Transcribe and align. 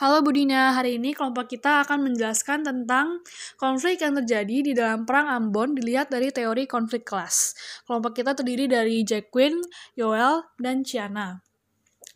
Halo 0.00 0.24
Budina, 0.24 0.72
hari 0.72 0.96
ini 0.96 1.12
kelompok 1.12 1.52
kita 1.52 1.84
akan 1.84 2.08
menjelaskan 2.08 2.64
tentang 2.64 3.20
konflik 3.60 4.00
yang 4.00 4.16
terjadi 4.16 4.56
di 4.64 4.72
dalam 4.72 5.04
Perang 5.04 5.28
Ambon 5.28 5.76
dilihat 5.76 6.08
dari 6.08 6.32
teori 6.32 6.64
konflik 6.64 7.04
kelas. 7.04 7.52
Kelompok 7.84 8.16
kita 8.16 8.32
terdiri 8.32 8.64
dari 8.64 9.04
Jacqueline, 9.04 9.60
Yoel, 10.00 10.40
dan 10.56 10.88
Ciana. 10.88 11.49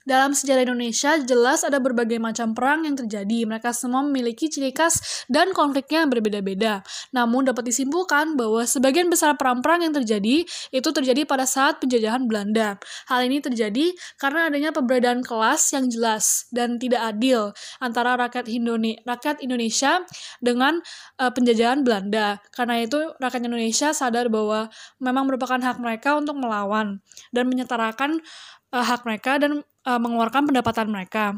Dalam 0.04 0.36
sejarah 0.36 0.68
Indonesia, 0.68 1.16
jelas 1.16 1.64
ada 1.64 1.80
berbagai 1.80 2.20
macam 2.20 2.52
perang 2.52 2.84
yang 2.84 2.92
terjadi. 2.92 3.48
Mereka 3.48 3.72
semua 3.72 4.04
memiliki 4.04 4.52
ciri 4.52 4.68
khas 4.68 5.24
dan 5.32 5.56
konfliknya 5.56 6.04
yang 6.04 6.12
berbeda-beda. 6.12 6.84
Namun 7.16 7.48
dapat 7.48 7.72
disimpulkan 7.72 8.36
bahwa 8.36 8.68
sebagian 8.68 9.08
besar 9.08 9.32
perang-perang 9.40 9.80
yang 9.88 9.96
terjadi 9.96 10.44
itu 10.44 10.88
terjadi 10.92 11.24
pada 11.24 11.48
saat 11.48 11.80
penjajahan 11.80 12.28
Belanda. 12.28 12.76
Hal 13.08 13.24
ini 13.24 13.40
terjadi 13.40 13.96
karena 14.20 14.52
adanya 14.52 14.76
perbedaan 14.76 15.24
kelas 15.24 15.72
yang 15.72 15.88
jelas 15.88 16.52
dan 16.52 16.76
tidak 16.76 17.00
adil 17.00 17.56
antara 17.80 18.20
rakyat, 18.20 18.44
Indone 18.52 19.00
rakyat 19.08 19.40
Indonesia 19.40 20.04
dengan 20.44 20.84
uh, 21.16 21.32
penjajahan 21.32 21.80
Belanda. 21.80 22.44
Karena 22.52 22.84
itu 22.84 23.00
rakyat 23.24 23.40
Indonesia 23.40 23.96
sadar 23.96 24.28
bahwa 24.28 24.68
memang 25.00 25.32
merupakan 25.32 25.56
hak 25.56 25.80
mereka 25.80 26.20
untuk 26.20 26.36
melawan 26.36 27.00
dan 27.32 27.48
menyetarakan 27.48 28.20
uh, 28.68 28.84
hak 28.84 29.08
mereka 29.08 29.40
dan 29.40 29.64
uh, 29.84 30.00
mengeluarkan 30.00 30.48
pendapatan 30.48 30.88
mereka. 30.90 31.36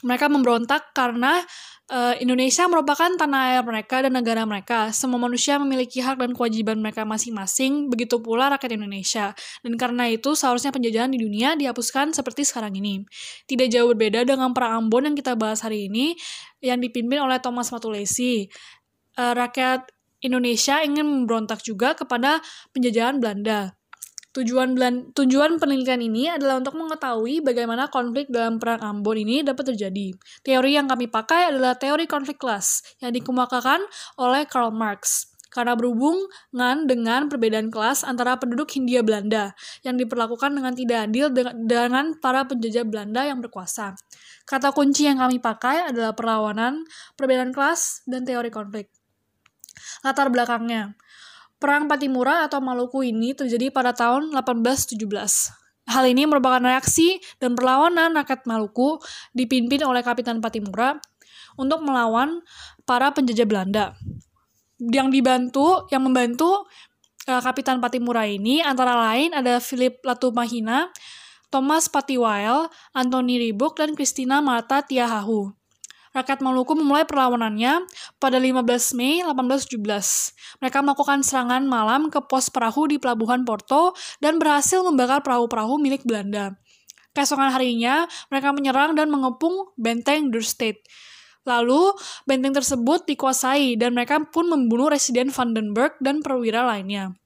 Mereka 0.00 0.32
memberontak 0.32 0.96
karena 0.96 1.44
uh, 1.92 2.14
Indonesia 2.16 2.64
merupakan 2.70 3.10
tanah 3.20 3.52
air 3.52 3.62
mereka 3.66 4.00
dan 4.00 4.16
negara 4.16 4.48
mereka. 4.48 4.88
Semua 4.96 5.20
manusia 5.20 5.60
memiliki 5.60 6.00
hak 6.00 6.16
dan 6.16 6.32
kewajiban 6.32 6.80
mereka 6.80 7.04
masing-masing, 7.04 7.92
begitu 7.92 8.16
pula 8.22 8.48
rakyat 8.48 8.80
Indonesia. 8.80 9.36
Dan 9.60 9.76
karena 9.76 10.08
itu 10.08 10.32
seharusnya 10.32 10.72
penjajahan 10.72 11.12
di 11.12 11.20
dunia 11.20 11.52
dihapuskan 11.58 12.16
seperti 12.16 12.48
sekarang 12.48 12.72
ini. 12.80 13.04
Tidak 13.44 13.68
jauh 13.68 13.92
berbeda 13.92 14.24
dengan 14.24 14.56
perang 14.56 14.86
Ambon 14.86 15.12
yang 15.12 15.16
kita 15.18 15.36
bahas 15.36 15.60
hari 15.60 15.90
ini, 15.90 16.16
yang 16.64 16.80
dipimpin 16.80 17.20
oleh 17.20 17.36
Thomas 17.42 17.68
Matulesi. 17.68 18.48
Uh, 19.20 19.36
rakyat 19.36 19.84
Indonesia 20.24 20.80
ingin 20.80 21.04
memberontak 21.04 21.60
juga 21.60 21.92
kepada 21.92 22.40
penjajahan 22.72 23.20
Belanda. 23.20 23.79
Tujuan 24.30 24.78
belan, 24.78 25.10
tujuan 25.10 25.58
penelitian 25.58 26.06
ini 26.06 26.30
adalah 26.30 26.62
untuk 26.62 26.78
mengetahui 26.78 27.42
bagaimana 27.42 27.90
konflik 27.90 28.30
dalam 28.30 28.62
perang 28.62 28.78
Ambon 28.78 29.18
ini 29.18 29.42
dapat 29.42 29.74
terjadi. 29.74 30.14
Teori 30.46 30.78
yang 30.78 30.86
kami 30.86 31.10
pakai 31.10 31.50
adalah 31.50 31.74
teori 31.74 32.06
konflik 32.06 32.38
kelas 32.38 32.82
yang 33.02 33.10
dikemukakan 33.10 33.82
oleh 34.22 34.46
Karl 34.46 34.70
Marx 34.70 35.30
karena 35.50 35.74
berhubungan 35.74 36.86
dengan 36.86 37.26
perbedaan 37.26 37.74
kelas 37.74 38.06
antara 38.06 38.38
penduduk 38.38 38.70
Hindia 38.70 39.02
Belanda 39.02 39.52
yang 39.82 39.98
diperlakukan 39.98 40.54
dengan 40.54 40.78
tidak 40.78 41.10
adil 41.10 41.26
dengan 41.66 42.14
para 42.22 42.46
penjajah 42.46 42.86
Belanda 42.86 43.26
yang 43.26 43.42
berkuasa. 43.42 43.98
Kata 44.46 44.70
kunci 44.70 45.10
yang 45.10 45.18
kami 45.18 45.42
pakai 45.42 45.90
adalah 45.90 46.14
perlawanan, 46.14 46.86
perbedaan 47.18 47.50
kelas, 47.50 48.06
dan 48.06 48.22
teori 48.22 48.48
konflik. 48.54 48.94
Latar 50.06 50.30
belakangnya, 50.30 50.94
Perang 51.60 51.92
Patimura 51.92 52.48
atau 52.48 52.64
Maluku 52.64 53.04
ini 53.04 53.36
terjadi 53.36 53.68
pada 53.68 53.92
tahun 53.92 54.32
1817. 54.32 54.96
Hal 55.92 56.04
ini 56.08 56.24
merupakan 56.24 56.64
reaksi 56.64 57.20
dan 57.36 57.52
perlawanan 57.52 58.16
rakyat 58.16 58.48
Maluku 58.48 58.96
dipimpin 59.36 59.84
oleh 59.84 60.00
Kapitan 60.00 60.40
Patimura 60.40 60.96
untuk 61.60 61.84
melawan 61.84 62.40
para 62.88 63.12
penjajah 63.12 63.44
Belanda. 63.44 63.92
Yang 64.80 65.20
dibantu, 65.20 65.84
yang 65.92 66.00
membantu 66.08 66.64
uh, 67.28 67.44
Kapitan 67.44 67.84
Patimura 67.84 68.24
ini 68.24 68.64
antara 68.64 68.96
lain 68.96 69.36
ada 69.36 69.60
Philip 69.60 70.00
Latumahina, 70.00 70.88
Thomas 71.52 71.92
Patiwael, 71.92 72.72
Anthony 72.96 73.36
Ribuk, 73.36 73.76
dan 73.76 73.92
Christina 73.92 74.40
Marta 74.40 74.80
Tiahahu 74.80 75.59
rakyat 76.10 76.42
Maluku 76.42 76.74
memulai 76.74 77.06
perlawanannya 77.06 77.86
pada 78.18 78.38
15 78.40 78.98
Mei 78.98 79.22
1817. 79.22 79.78
Mereka 80.58 80.78
melakukan 80.82 81.22
serangan 81.22 81.62
malam 81.66 82.10
ke 82.10 82.18
pos 82.24 82.50
perahu 82.50 82.90
di 82.90 82.96
pelabuhan 82.98 83.46
Porto 83.46 83.94
dan 84.18 84.42
berhasil 84.42 84.82
membakar 84.82 85.22
perahu-perahu 85.22 85.78
milik 85.78 86.02
Belanda. 86.02 86.58
Keesokan 87.10 87.50
harinya, 87.50 88.06
mereka 88.30 88.54
menyerang 88.54 88.94
dan 88.94 89.10
mengepung 89.10 89.74
benteng 89.74 90.30
State. 90.42 90.86
Lalu, 91.42 91.96
benteng 92.28 92.54
tersebut 92.54 93.08
dikuasai 93.08 93.74
dan 93.74 93.96
mereka 93.96 94.22
pun 94.30 94.46
membunuh 94.46 94.92
Residen 94.92 95.34
Vandenberg 95.34 95.98
dan 95.98 96.22
perwira 96.22 96.62
lainnya. 96.62 97.19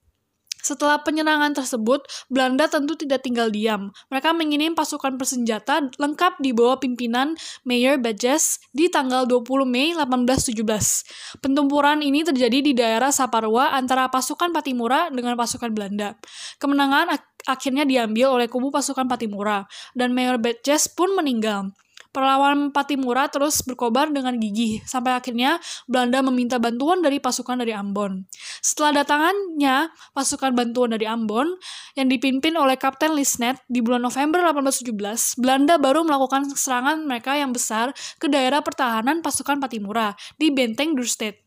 Setelah 0.64 1.04
penyerangan 1.04 1.52
tersebut, 1.52 2.08
Belanda 2.32 2.64
tentu 2.72 2.96
tidak 2.96 3.20
tinggal 3.20 3.52
diam. 3.52 3.92
Mereka 4.08 4.32
mengirim 4.32 4.72
pasukan 4.72 5.20
bersenjata 5.20 5.92
lengkap 6.00 6.40
di 6.40 6.56
bawah 6.56 6.80
pimpinan 6.80 7.36
Mayor 7.68 8.00
Badges 8.00 8.64
di 8.72 8.88
tanggal 8.88 9.28
20 9.28 9.68
Mei 9.68 9.92
1817. 9.92 11.44
Pentumpuran 11.44 12.00
ini 12.00 12.24
terjadi 12.24 12.64
di 12.64 12.72
daerah 12.72 13.12
Saparua 13.12 13.76
antara 13.76 14.08
pasukan 14.08 14.56
Patimura 14.56 15.12
dengan 15.12 15.36
pasukan 15.36 15.68
Belanda. 15.68 16.16
Kemenangan 16.56 17.12
ak 17.12 17.34
akhirnya 17.44 17.84
diambil 17.84 18.40
oleh 18.40 18.48
kubu 18.48 18.72
pasukan 18.72 19.04
Patimura, 19.04 19.68
dan 19.92 20.16
Mayor 20.16 20.40
Badges 20.40 20.88
pun 20.88 21.12
meninggal. 21.12 21.76
Perlawanan 22.14 22.70
Patimura 22.70 23.26
terus 23.26 23.58
berkobar 23.66 24.06
dengan 24.06 24.38
gigih, 24.38 24.86
sampai 24.86 25.18
akhirnya 25.18 25.58
Belanda 25.90 26.22
meminta 26.22 26.62
bantuan 26.62 27.02
dari 27.02 27.18
pasukan 27.18 27.58
dari 27.58 27.74
Ambon. 27.74 28.22
Setelah 28.62 29.02
datangannya 29.02 29.90
pasukan 30.14 30.54
bantuan 30.54 30.94
dari 30.94 31.10
Ambon, 31.10 31.58
yang 31.98 32.06
dipimpin 32.06 32.54
oleh 32.54 32.78
Kapten 32.78 33.18
Lisnet 33.18 33.58
di 33.66 33.82
bulan 33.82 34.06
November 34.06 34.46
1817, 34.46 35.42
Belanda 35.42 35.74
baru 35.74 36.06
melakukan 36.06 36.54
serangan 36.54 37.02
mereka 37.02 37.34
yang 37.34 37.50
besar 37.50 37.90
ke 38.22 38.30
daerah 38.30 38.62
pertahanan 38.62 39.18
pasukan 39.18 39.58
Patimura 39.58 40.14
di 40.38 40.54
Benteng 40.54 40.94
Durstedt. 40.94 41.42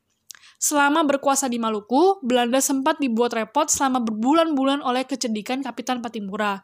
Selama 0.60 1.08
berkuasa 1.08 1.48
di 1.48 1.64
Maluku, 1.64 2.20
Belanda 2.28 2.60
sempat 2.60 3.00
dibuat 3.00 3.32
repot 3.32 3.72
selama 3.72 4.04
berbulan-bulan 4.04 4.84
oleh 4.84 5.08
kecerdikan 5.08 5.64
Kapitan 5.64 6.04
Patimura. 6.04 6.60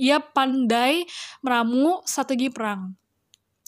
Ia 0.00 0.16
pandai 0.24 1.04
meramu 1.44 2.00
strategi 2.08 2.48
perang 2.48 3.03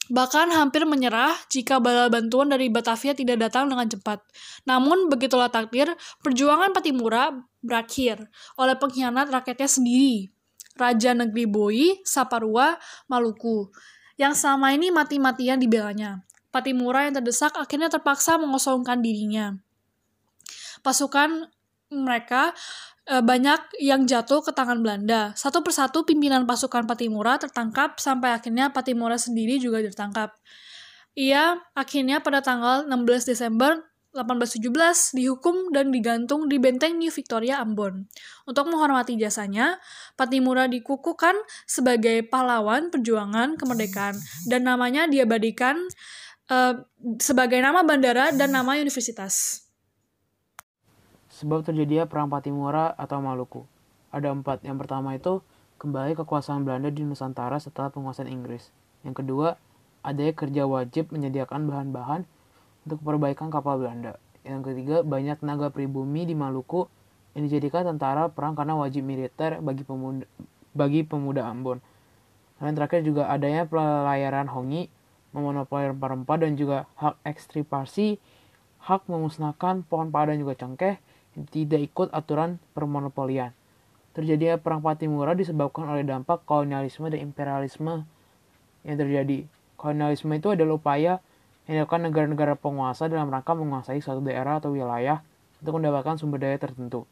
bahkan 0.08 0.50
hampir 0.54 0.86
menyerah 0.86 1.34
jika 1.50 1.82
bala 1.82 2.06
bantuan 2.06 2.50
dari 2.50 2.70
Batavia 2.70 3.12
tidak 3.12 3.48
datang 3.48 3.66
dengan 3.70 3.86
cepat. 3.90 4.22
Namun, 4.66 5.10
begitulah 5.10 5.50
takdir, 5.50 5.90
perjuangan 6.22 6.70
Patimura 6.70 7.34
berakhir 7.62 8.30
oleh 8.58 8.74
pengkhianat 8.78 9.30
rakyatnya 9.30 9.68
sendiri, 9.70 10.30
Raja 10.78 11.16
Negeri 11.16 11.44
Boi, 11.48 11.84
Saparua, 12.06 12.78
Maluku, 13.10 13.70
yang 14.16 14.32
selama 14.32 14.72
ini 14.72 14.94
mati-matian 14.94 15.58
dibelanya. 15.60 16.24
Patimura 16.54 17.04
yang 17.04 17.20
terdesak 17.20 17.52
akhirnya 17.58 17.92
terpaksa 17.92 18.40
mengosongkan 18.40 19.04
dirinya. 19.04 19.60
Pasukan 20.80 21.52
mereka 21.92 22.56
e, 23.06 23.14
banyak 23.22 23.80
yang 23.80 24.04
jatuh 24.04 24.42
ke 24.42 24.50
tangan 24.52 24.82
Belanda. 24.82 25.32
Satu 25.38 25.62
persatu 25.62 26.02
pimpinan 26.02 26.44
pasukan 26.44 26.84
Patimura 26.84 27.38
tertangkap 27.38 27.96
sampai 28.02 28.34
akhirnya 28.34 28.74
Patimura 28.74 29.16
sendiri 29.16 29.62
juga 29.62 29.80
ditangkap. 29.80 30.34
Ia 31.16 31.56
akhirnya 31.72 32.20
pada 32.20 32.44
tanggal 32.44 32.84
16 32.84 33.32
Desember 33.32 33.80
1817 34.16 35.12
dihukum 35.12 35.72
dan 35.76 35.92
digantung 35.92 36.48
di 36.48 36.56
benteng 36.56 36.96
New 36.96 37.12
Victoria 37.12 37.60
Ambon. 37.60 38.08
Untuk 38.48 38.72
menghormati 38.72 39.16
jasanya, 39.20 39.76
Patimura 40.16 40.64
dikukuhkan 40.64 41.36
sebagai 41.68 42.24
pahlawan 42.24 42.88
perjuangan 42.88 43.60
kemerdekaan 43.60 44.16
dan 44.48 44.64
namanya 44.64 45.04
diabadikan 45.04 45.76
uh, 46.48 46.80
sebagai 47.20 47.60
nama 47.60 47.84
bandara 47.84 48.32
dan 48.32 48.56
nama 48.56 48.80
universitas. 48.80 49.65
Sebab 51.36 51.68
terjadinya 51.68 52.08
Perang 52.08 52.32
Patimura 52.32 52.96
atau 52.96 53.20
Maluku. 53.20 53.68
Ada 54.08 54.32
empat. 54.32 54.64
Yang 54.64 54.76
pertama 54.80 55.12
itu 55.12 55.44
kembali 55.76 56.16
kekuasaan 56.16 56.64
Belanda 56.64 56.88
di 56.88 57.04
Nusantara 57.04 57.60
setelah 57.60 57.92
penguasaan 57.92 58.32
Inggris. 58.32 58.72
Yang 59.04 59.20
kedua, 59.20 59.60
adanya 60.00 60.32
kerja 60.32 60.64
wajib 60.64 61.12
menyediakan 61.12 61.68
bahan-bahan 61.68 62.24
untuk 62.88 63.04
perbaikan 63.04 63.52
kapal 63.52 63.76
Belanda. 63.76 64.16
Yang 64.48 64.72
ketiga, 64.72 65.04
banyak 65.04 65.36
tenaga 65.36 65.68
pribumi 65.68 66.24
di 66.24 66.32
Maluku 66.32 66.88
yang 67.36 67.44
dijadikan 67.44 67.84
tentara 67.84 68.32
perang 68.32 68.56
karena 68.56 68.72
wajib 68.72 69.04
militer 69.04 69.60
bagi 69.60 69.84
pemuda, 69.84 70.24
bagi 70.72 71.04
pemuda 71.04 71.44
Ambon. 71.52 71.84
Dan 72.56 72.72
terakhir 72.72 73.04
juga 73.04 73.28
adanya 73.28 73.68
pelayaran 73.68 74.48
Hongi, 74.48 74.88
memonopoli 75.36 75.92
rempah-rempah 75.92 76.36
dan 76.40 76.56
juga 76.56 76.88
hak 76.96 77.20
ekstripasi, 77.28 78.16
hak 78.88 79.04
memusnahkan 79.04 79.84
pohon 79.84 80.08
pada 80.08 80.32
dan 80.32 80.40
juga 80.40 80.56
cengkeh, 80.56 80.96
tidak 81.52 81.80
ikut 81.92 82.08
aturan 82.16 82.56
permonopolian. 82.72 83.52
Terjadinya 84.16 84.56
perang 84.56 84.80
Patimura 84.80 85.36
disebabkan 85.36 85.92
oleh 85.92 86.00
dampak 86.00 86.48
kolonialisme 86.48 87.12
dan 87.12 87.20
imperialisme 87.20 88.08
yang 88.88 88.96
terjadi. 88.96 89.44
Kolonialisme 89.76 90.32
itu 90.32 90.56
adalah 90.56 90.80
upaya 90.80 91.20
yang 91.68 91.84
dilakukan 91.84 92.08
negara-negara 92.08 92.56
penguasa 92.56 93.12
dalam 93.12 93.28
rangka 93.28 93.52
menguasai 93.52 94.00
suatu 94.00 94.24
daerah 94.24 94.56
atau 94.56 94.72
wilayah 94.72 95.20
untuk 95.60 95.76
mendapatkan 95.76 96.16
sumber 96.16 96.40
daya 96.40 96.56
tertentu. 96.56 97.04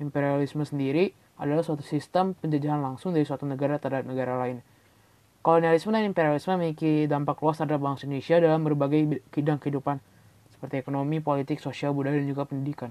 Imperialisme 0.00 0.64
sendiri 0.64 1.12
adalah 1.36 1.60
suatu 1.60 1.84
sistem 1.84 2.32
penjajahan 2.32 2.80
langsung 2.80 3.12
dari 3.12 3.28
suatu 3.28 3.44
negara 3.44 3.76
terhadap 3.76 4.08
negara 4.08 4.40
lain. 4.40 4.64
Kolonialisme 5.44 5.92
dan 5.92 6.08
imperialisme 6.08 6.56
memiliki 6.56 7.04
dampak 7.04 7.44
luas 7.44 7.60
terhadap 7.60 7.78
bangsa 7.82 8.08
Indonesia 8.08 8.40
dalam 8.40 8.64
berbagai 8.64 9.20
bidang 9.30 9.60
kehidupan, 9.60 10.00
seperti 10.50 10.80
ekonomi, 10.80 11.20
politik, 11.20 11.60
sosial, 11.60 11.92
budaya, 11.92 12.18
dan 12.18 12.26
juga 12.26 12.48
pendidikan. 12.48 12.90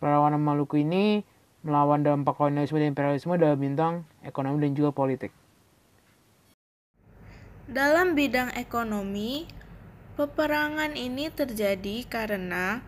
Perlawanan 0.00 0.40
Maluku 0.40 0.80
ini 0.80 1.20
melawan 1.60 2.00
dampak 2.00 2.40
kolonialisme 2.40 2.80
dan 2.80 2.96
imperialisme 2.96 3.36
dalam 3.36 3.60
bidang 3.60 3.94
ekonomi 4.24 4.64
dan 4.64 4.72
juga 4.72 4.90
politik. 4.96 5.28
Dalam 7.68 8.16
bidang 8.16 8.56
ekonomi, 8.56 9.44
peperangan 10.16 10.96
ini 10.96 11.28
terjadi 11.28 12.08
karena 12.08 12.80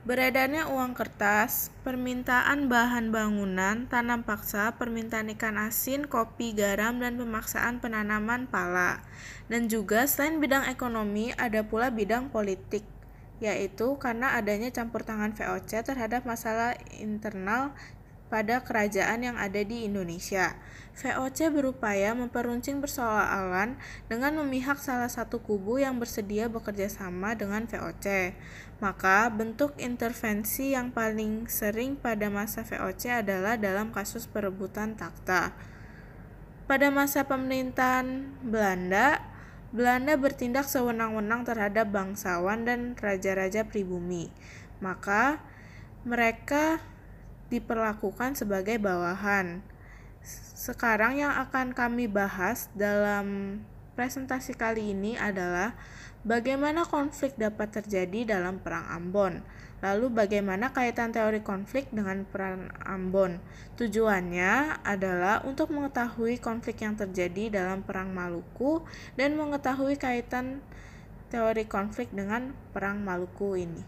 Beredarnya 0.00 0.64
uang 0.72 0.96
kertas, 0.96 1.68
permintaan 1.84 2.72
bahan 2.72 3.12
bangunan, 3.12 3.84
tanam 3.84 4.24
paksa, 4.24 4.72
permintaan 4.80 5.28
ikan 5.36 5.60
asin, 5.60 6.08
kopi, 6.08 6.56
garam, 6.56 6.96
dan 7.04 7.20
pemaksaan 7.20 7.84
penanaman 7.84 8.48
pala. 8.48 9.04
Dan 9.52 9.68
juga 9.68 10.08
selain 10.08 10.40
bidang 10.40 10.72
ekonomi, 10.72 11.36
ada 11.36 11.60
pula 11.60 11.92
bidang 11.92 12.32
politik, 12.32 12.80
yaitu 13.40 13.96
karena 13.96 14.36
adanya 14.36 14.68
campur 14.68 15.02
tangan 15.02 15.32
VOC 15.32 15.80
terhadap 15.84 16.28
masalah 16.28 16.76
internal 17.00 17.72
pada 18.30 18.62
kerajaan 18.62 19.26
yang 19.26 19.36
ada 19.36 19.58
di 19.66 19.84
Indonesia. 19.84 20.54
VOC 20.94 21.50
berupaya 21.50 22.14
memperuncing 22.14 22.78
persoalan 22.78 23.74
dengan 24.06 24.32
memihak 24.38 24.78
salah 24.78 25.10
satu 25.10 25.42
kubu 25.42 25.82
yang 25.82 25.98
bersedia 25.98 26.46
bekerja 26.46 26.86
sama 26.86 27.34
dengan 27.34 27.66
VOC. 27.66 28.38
Maka, 28.78 29.28
bentuk 29.28 29.76
intervensi 29.76 30.72
yang 30.72 30.94
paling 30.94 31.50
sering 31.50 31.98
pada 31.98 32.30
masa 32.30 32.62
VOC 32.62 33.26
adalah 33.26 33.58
dalam 33.58 33.90
kasus 33.90 34.30
perebutan 34.30 34.94
takhta. 34.94 35.52
Pada 36.70 36.86
masa 36.94 37.26
pemerintahan 37.26 38.30
Belanda, 38.46 39.20
Belanda 39.70 40.18
bertindak 40.18 40.66
sewenang-wenang 40.66 41.46
terhadap 41.46 41.94
bangsawan 41.94 42.66
dan 42.66 42.98
raja-raja 42.98 43.62
pribumi. 43.62 44.34
Maka, 44.82 45.38
mereka 46.02 46.82
diperlakukan 47.54 48.34
sebagai 48.34 48.82
bawahan. 48.82 49.62
Sekarang 50.58 51.18
yang 51.18 51.30
akan 51.30 51.70
kami 51.70 52.10
bahas 52.10 52.66
dalam 52.74 53.58
presentasi 53.94 54.58
kali 54.58 54.90
ini 54.90 55.14
adalah 55.14 55.78
bagaimana 56.26 56.82
konflik 56.82 57.38
dapat 57.38 57.70
terjadi 57.70 58.38
dalam 58.38 58.58
Perang 58.58 58.90
Ambon. 58.90 59.44
Lalu 59.80 60.12
bagaimana 60.12 60.76
kaitan 60.76 61.08
teori 61.08 61.40
konflik 61.40 61.88
dengan 61.88 62.28
Perang 62.28 62.68
Ambon? 62.84 63.40
Tujuannya 63.80 64.84
adalah 64.84 65.40
untuk 65.48 65.72
mengetahui 65.72 66.36
konflik 66.36 66.84
yang 66.84 67.00
terjadi 67.00 67.48
dalam 67.48 67.80
Perang 67.80 68.12
Maluku 68.12 68.84
dan 69.16 69.40
mengetahui 69.40 69.96
kaitan 69.96 70.60
teori 71.32 71.64
konflik 71.64 72.12
dengan 72.12 72.52
Perang 72.76 73.00
Maluku 73.00 73.56
ini. 73.56 73.82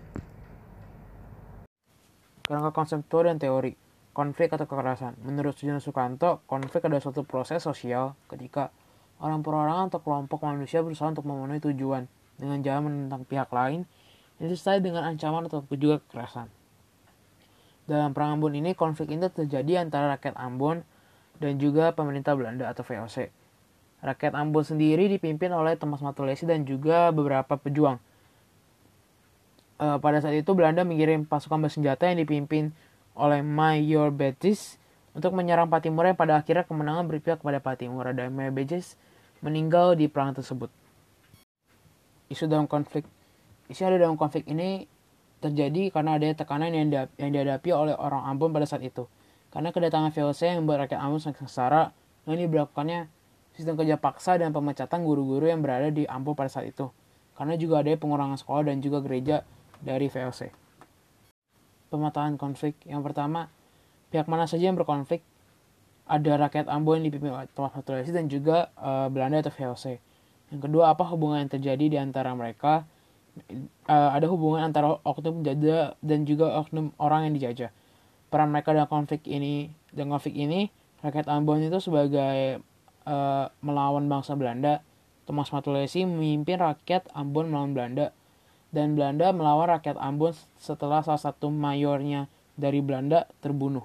Kerangka 2.49 2.73
konseptual 2.73 3.29
dan 3.29 3.37
teori 3.37 3.77
konflik 4.17 4.49
atau 4.49 4.65
kekerasan. 4.65 5.21
Menurut 5.29 5.53
Sujono 5.61 5.81
Sukanto, 5.81 6.41
konflik 6.49 6.89
adalah 6.89 7.05
suatu 7.05 7.21
proses 7.29 7.61
sosial 7.61 8.17
ketika 8.33 8.73
orang 9.21 9.45
perorangan 9.45 9.93
atau 9.93 10.01
kelompok 10.01 10.41
manusia 10.49 10.81
berusaha 10.81 11.13
untuk 11.13 11.29
memenuhi 11.29 11.61
tujuan 11.61 12.09
dengan 12.41 12.59
jalan 12.65 12.83
menentang 12.89 13.29
pihak 13.29 13.53
lain 13.53 13.85
yang 14.39 14.49
disertai 14.49 14.81
dengan 14.81 15.05
ancaman 15.05 15.49
atau 15.51 15.65
juga 15.75 16.01
kekerasan. 16.07 16.49
Dalam 17.85 18.15
Perang 18.15 18.39
Ambon 18.39 18.55
ini, 18.55 18.73
konflik 18.79 19.11
ini 19.11 19.27
terjadi 19.27 19.83
antara 19.83 20.15
rakyat 20.15 20.39
Ambon 20.39 20.87
dan 21.43 21.59
juga 21.59 21.91
pemerintah 21.91 22.39
Belanda 22.39 22.71
atau 22.71 22.87
VOC. 22.87 23.29
Rakyat 24.03 24.33
Ambon 24.39 24.63
sendiri 24.63 25.11
dipimpin 25.11 25.51
oleh 25.51 25.75
Thomas 25.75 26.03
Matulesi 26.03 26.47
dan 26.47 26.63
juga 26.63 27.11
beberapa 27.11 27.59
pejuang 27.59 27.99
uh, 29.83 29.99
pada 29.99 30.23
saat 30.23 30.39
itu 30.39 30.51
Belanda 30.55 30.87
mengirim 30.87 31.27
pasukan 31.27 31.59
bersenjata 31.59 32.07
yang 32.07 32.23
dipimpin 32.23 32.71
oleh 33.19 33.43
Mayor 33.43 34.15
Betis 34.15 34.79
untuk 35.13 35.35
menyerang 35.37 35.69
Patimura 35.69 36.15
yang 36.15 36.19
pada 36.19 36.41
akhirnya 36.41 36.65
kemenangan 36.65 37.05
berpihak 37.11 37.43
kepada 37.43 37.59
Patimura 37.59 38.15
dan 38.15 38.33
Mayor 38.33 38.55
Betis 38.55 38.95
meninggal 39.43 39.99
di 39.99 40.07
perang 40.07 40.33
tersebut. 40.33 40.71
Isu 42.33 42.49
dalam 42.49 42.65
konflik 42.65 43.05
Isu 43.73 43.89
ada 43.89 43.97
dalam 43.97 44.21
konflik 44.21 44.45
ini 44.45 44.85
terjadi 45.41 45.89
karena 45.89 46.21
adanya 46.21 46.37
tekanan 46.37 46.71
yang, 46.77 46.93
yang 47.17 47.31
dihadapi 47.33 47.73
oleh 47.73 47.97
orang 47.97 48.29
Ambon 48.29 48.53
pada 48.53 48.69
saat 48.69 48.85
itu. 48.85 49.09
Karena 49.49 49.73
kedatangan 49.73 50.13
VOC 50.13 50.41
yang 50.45 50.59
membuat 50.65 50.87
rakyat 50.89 51.01
Ambon 51.01 51.21
sengsara, 51.25 51.97
dan 52.29 52.31
ini 52.37 52.47
berlakukannya 52.53 53.09
sistem 53.57 53.81
kerja 53.81 53.97
paksa 53.97 54.37
dan 54.37 54.53
pemecatan 54.53 55.03
guru-guru 55.03 55.49
yang 55.49 55.65
berada 55.65 55.89
di 55.89 56.05
Ambon 56.05 56.37
pada 56.37 56.53
saat 56.53 56.69
itu. 56.69 56.93
Karena 57.33 57.57
juga 57.57 57.81
ada 57.81 57.97
pengurangan 57.97 58.37
sekolah 58.37 58.69
dan 58.69 58.85
juga 58.85 59.01
gereja 59.01 59.41
dari 59.81 60.13
VOC. 60.13 60.53
Pemetaan 61.89 62.37
konflik 62.37 62.77
yang 62.85 63.01
pertama, 63.01 63.49
pihak 64.13 64.29
mana 64.29 64.45
saja 64.45 64.69
yang 64.69 64.77
berkonflik 64.77 65.25
ada 66.05 66.33
rakyat 66.37 66.69
Ambon 66.69 67.01
yang 67.01 67.09
dipimpin 67.09 67.33
oleh 67.33 67.49
Thomas 67.57 67.73
Matulesi 67.73 68.13
dan 68.13 68.29
juga 68.29 68.69
uh, 68.77 69.09
Belanda 69.09 69.41
atau 69.41 69.53
VOC. 69.53 69.97
Yang 70.53 70.61
kedua, 70.69 70.93
apa 70.93 71.09
hubungan 71.09 71.45
yang 71.45 71.53
terjadi 71.53 71.85
di 71.89 71.97
antara 71.97 72.37
mereka? 72.37 72.85
Uh, 73.89 74.13
ada 74.13 74.29
hubungan 74.29 74.61
antara 74.61 75.01
oknum 75.09 75.41
penjajah 75.41 75.97
dan 76.05 76.29
juga 76.29 76.53
oknum 76.61 76.93
orang 77.01 77.29
yang 77.29 77.35
dijajah. 77.41 77.73
Peran 78.29 78.53
mereka 78.53 78.77
dalam 78.77 78.89
konflik 78.93 79.25
ini, 79.25 79.73
dalam 79.89 80.13
konflik 80.13 80.37
ini, 80.37 80.69
rakyat 81.01 81.33
Ambon 81.33 81.65
itu 81.65 81.81
sebagai 81.81 82.61
uh, 83.09 83.47
melawan 83.65 84.05
bangsa 84.05 84.37
Belanda. 84.37 84.85
Thomas 85.25 85.49
Matulesi 85.49 86.05
memimpin 86.05 86.61
rakyat 86.61 87.09
Ambon 87.17 87.49
melawan 87.49 87.73
Belanda 87.73 88.13
dan 88.69 88.97
Belanda 88.97 89.33
melawan 89.33 89.81
rakyat 89.81 89.97
Ambon 89.97 90.37
setelah 90.61 91.01
salah 91.01 91.21
satu 91.21 91.49
mayornya 91.49 92.29
dari 92.57 92.85
Belanda 92.85 93.25
terbunuh. 93.41 93.85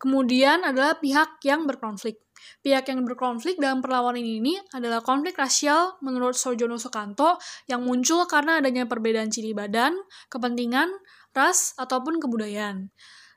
Kemudian 0.00 0.64
adalah 0.64 1.00
pihak 1.00 1.40
yang 1.44 1.68
berkonflik. 1.68 2.23
Pihak 2.64 2.88
yang 2.88 3.04
berkonflik 3.04 3.60
dalam 3.60 3.84
perlawanan 3.84 4.24
ini 4.24 4.56
adalah 4.72 5.04
konflik 5.04 5.36
rasial 5.36 6.00
menurut 6.00 6.34
Sojono 6.34 6.80
Sukanto 6.80 7.36
yang 7.68 7.84
muncul 7.84 8.24
karena 8.24 8.58
adanya 8.58 8.88
perbedaan 8.88 9.28
ciri 9.28 9.52
badan, 9.52 9.94
kepentingan, 10.32 10.88
ras, 11.36 11.76
ataupun 11.76 12.22
kebudayaan. 12.22 12.88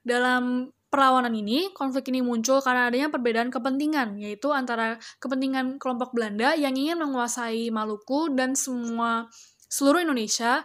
Dalam 0.08 0.72
perlawanan 0.88 1.36
ini, 1.36 1.76
konflik 1.76 2.08
ini 2.08 2.24
muncul 2.24 2.64
karena 2.64 2.88
adanya 2.88 3.12
perbedaan 3.12 3.52
kepentingan, 3.52 4.16
yaitu 4.24 4.56
antara 4.56 4.96
kepentingan 5.20 5.78
kelompok 5.78 6.16
Belanda 6.16 6.56
yang 6.56 6.74
ingin 6.74 6.96
menguasai 6.98 7.68
Maluku 7.70 8.32
dan 8.32 8.56
semua 8.56 9.28
seluruh 9.68 10.00
Indonesia 10.00 10.64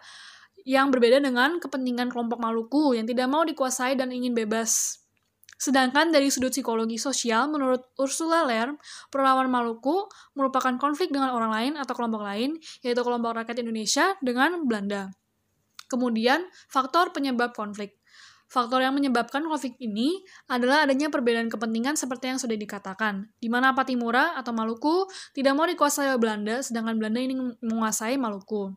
yang 0.63 0.95
berbeda 0.95 1.19
dengan 1.19 1.59
kepentingan 1.59 2.07
kelompok 2.15 2.39
Maluku 2.39 2.95
yang 2.95 3.07
tidak 3.07 3.27
mau 3.27 3.43
dikuasai 3.43 3.99
dan 3.99 4.15
ingin 4.15 4.31
bebas. 4.31 5.02
Sedangkan 5.63 6.11
dari 6.11 6.27
sudut 6.27 6.51
psikologi 6.51 6.99
sosial, 6.99 7.47
menurut 7.47 7.95
Ursula 7.95 8.43
Lerm, 8.43 8.83
perlawanan 9.15 9.47
Maluku 9.47 10.11
merupakan 10.35 10.75
konflik 10.75 11.15
dengan 11.15 11.31
orang 11.31 11.55
lain 11.55 11.73
atau 11.79 11.95
kelompok 11.95 12.27
lain, 12.27 12.59
yaitu 12.83 12.99
kelompok 13.07 13.39
rakyat 13.39 13.63
Indonesia 13.63 14.19
dengan 14.19 14.67
Belanda. 14.67 15.15
Kemudian, 15.87 16.51
faktor 16.67 17.15
penyebab 17.15 17.55
konflik. 17.55 17.95
Faktor 18.51 18.83
yang 18.83 18.99
menyebabkan 18.99 19.47
konflik 19.47 19.79
ini 19.79 20.27
adalah 20.51 20.83
adanya 20.83 21.15
perbedaan 21.15 21.47
kepentingan 21.47 21.95
seperti 21.95 22.35
yang 22.35 22.43
sudah 22.43 22.59
dikatakan, 22.59 23.31
di 23.39 23.47
mana 23.47 23.71
Patimura 23.71 24.35
atau 24.35 24.51
Maluku 24.51 25.07
tidak 25.31 25.55
mau 25.55 25.71
dikuasai 25.71 26.11
oleh 26.11 26.19
Belanda, 26.19 26.59
sedangkan 26.59 26.99
Belanda 26.99 27.23
ingin 27.23 27.55
menguasai 27.63 28.19
Maluku. 28.19 28.75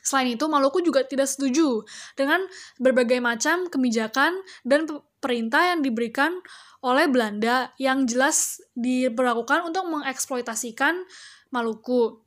Selain 0.00 0.32
itu, 0.32 0.46
Maluku 0.46 0.80
juga 0.80 1.02
tidak 1.02 1.26
setuju 1.26 1.82
dengan 2.14 2.40
berbagai 2.78 3.18
macam 3.18 3.66
kebijakan 3.66 4.38
dan 4.62 4.86
perintah 5.26 5.74
yang 5.74 5.82
diberikan 5.82 6.38
oleh 6.86 7.10
Belanda 7.10 7.74
yang 7.82 8.06
jelas 8.06 8.62
diberlakukan 8.78 9.66
untuk 9.66 9.90
mengeksploitasikan 9.90 11.02
Maluku. 11.50 12.22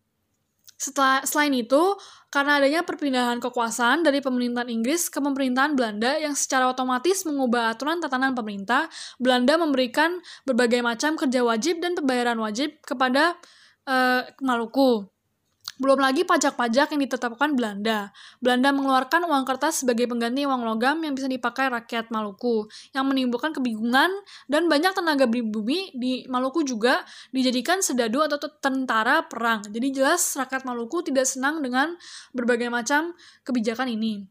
Setelah, 0.79 1.23
selain 1.27 1.51
itu, 1.55 1.95
karena 2.31 2.55
adanya 2.59 2.87
perpindahan 2.87 3.43
kekuasaan 3.43 3.99
dari 3.99 4.23
pemerintahan 4.23 4.71
Inggris 4.71 5.11
ke 5.11 5.19
pemerintahan 5.19 5.75
Belanda 5.75 6.15
yang 6.15 6.35
secara 6.39 6.71
otomatis 6.71 7.27
mengubah 7.27 7.75
aturan 7.75 7.99
tatanan 7.99 8.31
pemerintah, 8.31 8.87
Belanda 9.19 9.59
memberikan 9.59 10.23
berbagai 10.47 10.79
macam 10.79 11.19
kerja 11.19 11.43
wajib 11.43 11.83
dan 11.83 11.99
pembayaran 11.99 12.39
wajib 12.39 12.79
kepada 12.83 13.35
uh, 13.91 14.23
Maluku. 14.39 15.18
Belum 15.79 15.95
lagi 15.95 16.27
pajak-pajak 16.27 16.91
yang 16.91 17.01
ditetapkan 17.07 17.55
Belanda. 17.55 18.11
Belanda 18.43 18.75
mengeluarkan 18.75 19.23
uang 19.23 19.47
kertas 19.47 19.79
sebagai 19.79 20.11
pengganti 20.11 20.43
uang 20.43 20.67
logam 20.67 20.99
yang 21.07 21.15
bisa 21.15 21.31
dipakai 21.31 21.71
rakyat 21.71 22.11
Maluku, 22.11 22.67
yang 22.91 23.07
menimbulkan 23.07 23.55
kebingungan 23.55 24.11
dan 24.51 24.67
banyak 24.67 24.91
tenaga 24.91 25.23
pribumi 25.23 25.87
di 25.95 26.27
Maluku 26.27 26.67
juga 26.67 27.07
dijadikan 27.31 27.79
sedadu 27.79 28.19
atau 28.19 28.35
tentara 28.59 29.23
perang. 29.23 29.63
Jadi 29.71 29.95
jelas 29.95 30.35
rakyat 30.35 30.67
Maluku 30.67 30.99
tidak 30.99 31.23
senang 31.23 31.63
dengan 31.63 31.95
berbagai 32.35 32.67
macam 32.67 33.15
kebijakan 33.47 33.87
ini. 33.87 34.27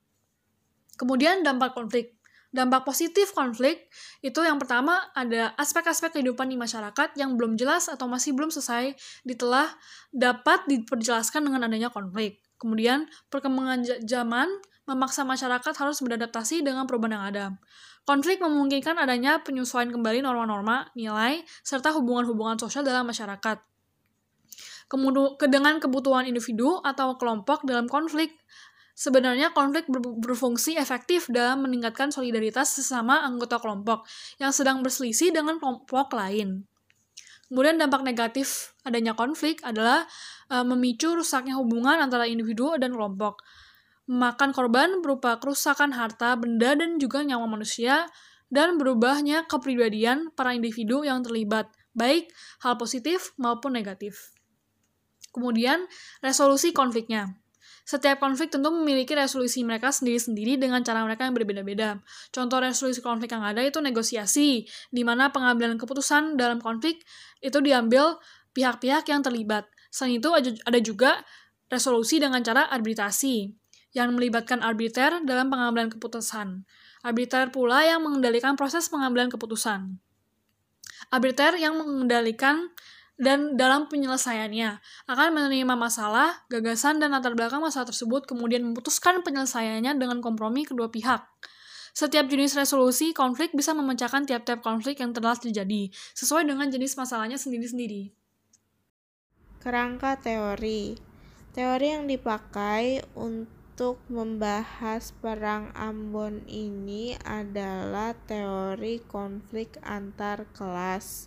Kemudian 1.00 1.40
dampak 1.40 1.72
konflik. 1.72 2.17
Dampak 2.48 2.88
positif 2.88 3.36
konflik 3.36 3.92
itu 4.24 4.40
yang 4.40 4.56
pertama 4.56 5.12
ada 5.12 5.52
aspek-aspek 5.60 6.16
kehidupan 6.16 6.48
di 6.48 6.56
masyarakat 6.56 7.12
yang 7.20 7.36
belum 7.36 7.60
jelas 7.60 7.92
atau 7.92 8.08
masih 8.08 8.32
belum 8.32 8.48
selesai 8.48 8.96
ditelah 9.20 9.68
dapat 10.16 10.64
diperjelaskan 10.64 11.44
dengan 11.44 11.68
adanya 11.68 11.92
konflik. 11.92 12.40
Kemudian, 12.56 13.04
perkembangan 13.28 13.84
zaman 14.02 14.48
memaksa 14.88 15.22
masyarakat 15.28 15.76
harus 15.76 16.00
beradaptasi 16.00 16.64
dengan 16.64 16.88
perubahan 16.88 17.20
yang 17.20 17.26
ada. 17.28 17.44
Konflik 18.08 18.40
memungkinkan 18.40 18.96
adanya 18.96 19.44
penyesuaian 19.44 19.92
kembali 19.92 20.24
norma-norma, 20.24 20.88
nilai, 20.96 21.44
serta 21.60 21.92
hubungan-hubungan 21.92 22.56
sosial 22.56 22.80
dalam 22.80 23.04
masyarakat. 23.04 23.60
Kemudian, 24.88 25.36
dengan 25.52 25.76
kebutuhan 25.76 26.24
individu 26.24 26.80
atau 26.80 27.20
kelompok 27.20 27.68
dalam 27.68 27.84
konflik, 27.84 28.32
Sebenarnya 28.98 29.54
konflik 29.54 29.86
ber 29.86 30.02
berfungsi 30.02 30.74
efektif 30.74 31.30
dalam 31.30 31.62
meningkatkan 31.62 32.10
solidaritas 32.10 32.74
sesama 32.74 33.22
anggota 33.22 33.62
kelompok 33.62 34.02
yang 34.42 34.50
sedang 34.50 34.82
berselisih 34.82 35.30
dengan 35.30 35.62
kelompok 35.62 36.18
lain. 36.18 36.66
Kemudian 37.46 37.78
dampak 37.78 38.02
negatif 38.02 38.74
adanya 38.82 39.14
konflik 39.14 39.62
adalah 39.62 40.02
e, 40.50 40.66
memicu 40.66 41.14
rusaknya 41.14 41.54
hubungan 41.54 42.02
antara 42.02 42.26
individu 42.26 42.74
dan 42.74 42.90
kelompok. 42.90 43.38
Memakan 44.10 44.50
korban 44.50 44.98
berupa 44.98 45.38
kerusakan 45.38 45.94
harta, 45.94 46.34
benda, 46.34 46.74
dan 46.74 46.98
juga 46.98 47.22
nyawa 47.22 47.46
manusia, 47.46 48.10
dan 48.50 48.82
berubahnya 48.82 49.46
kepribadian 49.46 50.34
para 50.34 50.58
individu 50.58 51.06
yang 51.06 51.22
terlibat, 51.22 51.70
baik 51.94 52.34
hal 52.66 52.74
positif 52.74 53.30
maupun 53.38 53.78
negatif. 53.78 54.34
Kemudian, 55.30 55.86
resolusi 56.18 56.74
konfliknya. 56.74 57.36
Setiap 57.88 58.20
konflik 58.20 58.52
tentu 58.52 58.68
memiliki 58.68 59.16
resolusi 59.16 59.64
mereka 59.64 59.88
sendiri-sendiri 59.88 60.60
dengan 60.60 60.84
cara 60.84 61.08
mereka 61.08 61.24
yang 61.24 61.32
berbeda-beda. 61.32 62.04
Contoh 62.28 62.60
resolusi 62.60 63.00
konflik 63.00 63.32
yang 63.32 63.40
ada 63.40 63.64
itu 63.64 63.80
negosiasi, 63.80 64.68
di 64.92 65.02
mana 65.08 65.32
pengambilan 65.32 65.80
keputusan 65.80 66.36
dalam 66.36 66.60
konflik 66.60 67.00
itu 67.40 67.56
diambil 67.64 68.20
pihak-pihak 68.52 69.08
yang 69.08 69.24
terlibat. 69.24 69.64
Selain 69.88 70.20
itu 70.20 70.28
ada 70.36 70.78
juga 70.84 71.24
resolusi 71.72 72.20
dengan 72.20 72.44
cara 72.44 72.68
arbitrasi, 72.68 73.56
yang 73.96 74.12
melibatkan 74.12 74.60
arbiter 74.60 75.24
dalam 75.24 75.48
pengambilan 75.48 75.88
keputusan. 75.88 76.68
Arbiter 77.00 77.48
pula 77.48 77.88
yang 77.88 78.04
mengendalikan 78.04 78.52
proses 78.52 78.92
pengambilan 78.92 79.32
keputusan. 79.32 79.96
Arbiter 81.08 81.56
yang 81.56 81.80
mengendalikan 81.80 82.68
dan 83.18 83.58
dalam 83.58 83.90
penyelesaiannya 83.90 84.78
akan 85.10 85.28
menerima 85.34 85.74
masalah, 85.74 86.46
gagasan, 86.46 87.02
dan 87.02 87.10
latar 87.10 87.34
belakang 87.34 87.58
masalah 87.58 87.90
tersebut 87.90 88.30
kemudian 88.30 88.62
memutuskan 88.62 89.26
penyelesaiannya 89.26 89.98
dengan 89.98 90.22
kompromi 90.22 90.62
kedua 90.62 90.86
pihak. 90.88 91.26
Setiap 91.90 92.30
jenis 92.30 92.54
resolusi 92.54 93.10
konflik 93.10 93.50
bisa 93.58 93.74
memecahkan 93.74 94.22
tiap-tiap 94.22 94.62
konflik 94.62 95.02
yang 95.02 95.10
telah 95.10 95.34
terjadi, 95.34 95.90
sesuai 96.14 96.46
dengan 96.46 96.70
jenis 96.70 96.94
masalahnya 96.94 97.34
sendiri-sendiri. 97.34 98.14
Kerangka 99.58 100.14
teori 100.22 100.94
Teori 101.58 101.90
yang 101.90 102.06
dipakai 102.06 103.02
untuk 103.18 103.98
membahas 104.06 105.10
perang 105.18 105.74
Ambon 105.74 106.46
ini 106.46 107.18
adalah 107.26 108.14
teori 108.30 109.02
konflik 109.02 109.74
antar 109.82 110.46
kelas 110.54 111.26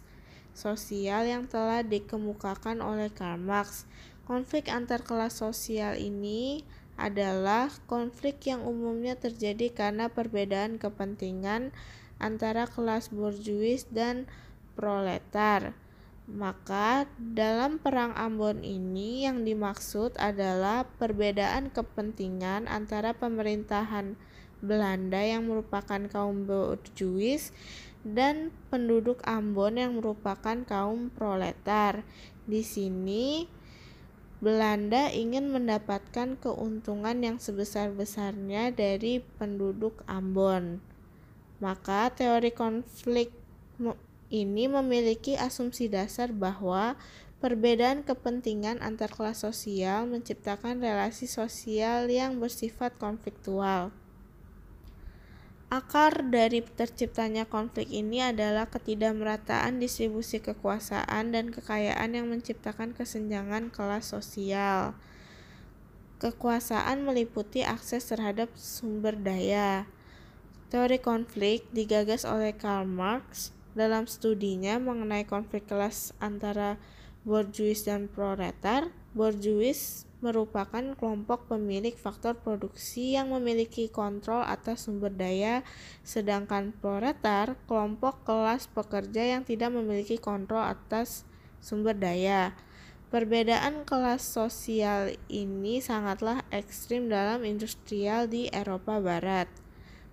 sosial 0.52 1.28
yang 1.28 1.48
telah 1.48 1.84
dikemukakan 1.84 2.84
oleh 2.84 3.12
Karl 3.12 3.40
Marx. 3.40 3.88
Konflik 4.28 4.72
antar 4.72 5.04
kelas 5.04 5.40
sosial 5.40 6.00
ini 6.00 6.64
adalah 6.96 7.74
konflik 7.90 8.46
yang 8.46 8.62
umumnya 8.62 9.18
terjadi 9.18 9.74
karena 9.74 10.08
perbedaan 10.08 10.78
kepentingan 10.78 11.74
antara 12.22 12.70
kelas 12.70 13.10
borjuis 13.10 13.90
dan 13.90 14.30
proletar. 14.78 15.74
Maka, 16.30 17.10
dalam 17.18 17.82
Perang 17.82 18.16
Ambon 18.16 18.64
ini 18.64 19.26
yang 19.28 19.44
dimaksud 19.44 20.16
adalah 20.16 20.88
perbedaan 20.96 21.74
kepentingan 21.74 22.70
antara 22.72 23.12
pemerintahan 23.18 24.16
Belanda 24.62 25.20
yang 25.20 25.50
merupakan 25.50 26.06
kaum 26.08 26.46
borjuis 26.46 27.50
dan 28.02 28.50
penduduk 28.74 29.22
Ambon 29.24 29.78
yang 29.78 29.98
merupakan 29.98 30.58
kaum 30.66 31.14
proletar. 31.14 32.02
Di 32.50 32.66
sini 32.66 33.46
Belanda 34.42 35.14
ingin 35.14 35.54
mendapatkan 35.54 36.34
keuntungan 36.42 37.22
yang 37.22 37.38
sebesar-besarnya 37.38 38.74
dari 38.74 39.22
penduduk 39.38 40.02
Ambon. 40.10 40.82
Maka 41.62 42.10
teori 42.10 42.50
konflik 42.50 43.30
ini 44.34 44.66
memiliki 44.66 45.38
asumsi 45.38 45.94
dasar 45.94 46.34
bahwa 46.34 46.98
perbedaan 47.38 48.02
kepentingan 48.02 48.82
antar 48.82 49.14
kelas 49.14 49.46
sosial 49.46 50.10
menciptakan 50.10 50.82
relasi 50.82 51.30
sosial 51.30 52.10
yang 52.10 52.42
bersifat 52.42 52.98
konfliktual. 52.98 53.94
Akar 55.72 56.28
dari 56.28 56.60
terciptanya 56.60 57.48
konflik 57.48 57.88
ini 57.96 58.20
adalah 58.20 58.68
ketidakmerataan 58.68 59.80
distribusi 59.80 60.44
kekuasaan 60.44 61.32
dan 61.32 61.48
kekayaan 61.48 62.12
yang 62.12 62.28
menciptakan 62.28 62.92
kesenjangan 62.92 63.72
kelas 63.72 64.12
sosial. 64.12 65.00
Kekuasaan 66.20 67.08
meliputi 67.08 67.64
akses 67.64 68.12
terhadap 68.12 68.52
sumber 68.60 69.16
daya. 69.16 69.88
Teori 70.68 71.00
konflik 71.00 71.64
digagas 71.72 72.28
oleh 72.28 72.52
Karl 72.52 72.84
Marx 72.84 73.56
dalam 73.72 74.12
studinya 74.12 74.76
mengenai 74.76 75.24
konflik 75.24 75.72
kelas 75.72 76.12
antara 76.20 76.76
borjuis 77.24 77.88
dan 77.88 78.12
proletar. 78.12 78.92
Borjuis 79.16 80.04
merupakan 80.22 80.94
kelompok 80.96 81.50
pemilik 81.50 81.98
faktor 81.98 82.38
produksi 82.38 83.18
yang 83.18 83.34
memiliki 83.34 83.90
kontrol 83.90 84.46
atas 84.46 84.86
sumber 84.86 85.10
daya, 85.10 85.66
sedangkan 86.06 86.72
proletar 86.78 87.58
kelompok 87.66 88.22
kelas 88.24 88.70
pekerja 88.70 89.36
yang 89.38 89.42
tidak 89.42 89.74
memiliki 89.74 90.22
kontrol 90.22 90.62
atas 90.62 91.26
sumber 91.58 91.98
daya. 91.98 92.54
Perbedaan 93.12 93.84
kelas 93.84 94.24
sosial 94.24 95.20
ini 95.28 95.84
sangatlah 95.84 96.48
ekstrim 96.48 97.12
dalam 97.12 97.44
industrial 97.44 98.32
di 98.32 98.48
Eropa 98.48 99.04
Barat. 99.04 99.52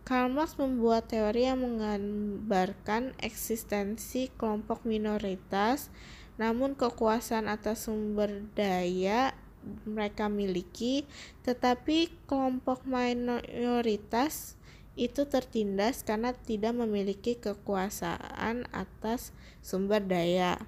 Karl 0.03 0.33
Marx 0.33 0.57
membuat 0.57 1.13
teori 1.13 1.47
yang 1.47 1.63
menggambarkan 1.63 3.13
eksistensi 3.21 4.33
kelompok 4.35 4.89
minoritas, 4.89 5.93
namun 6.41 6.75
kekuasaan 6.75 7.45
atas 7.45 7.87
sumber 7.87 8.43
daya 8.57 9.37
mereka 9.85 10.29
miliki, 10.33 11.05
tetapi 11.45 12.13
kelompok 12.27 12.85
mayoritas 12.89 14.59
itu 14.99 15.31
tertindas 15.31 16.03
karena 16.03 16.35
tidak 16.35 16.75
memiliki 16.75 17.39
kekuasaan 17.39 18.67
atas 18.75 19.31
sumber 19.63 20.03
daya. 20.03 20.59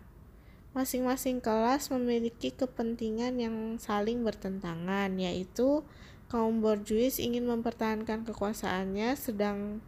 Masing-masing 0.71 1.43
kelas 1.43 1.91
memiliki 1.91 2.55
kepentingan 2.55 3.43
yang 3.43 3.57
saling 3.83 4.23
bertentangan, 4.23 5.19
yaitu 5.19 5.83
kaum 6.31 6.63
borjuis 6.63 7.19
ingin 7.19 7.51
mempertahankan 7.51 8.23
kekuasaannya, 8.23 9.19
sedangkan 9.19 9.83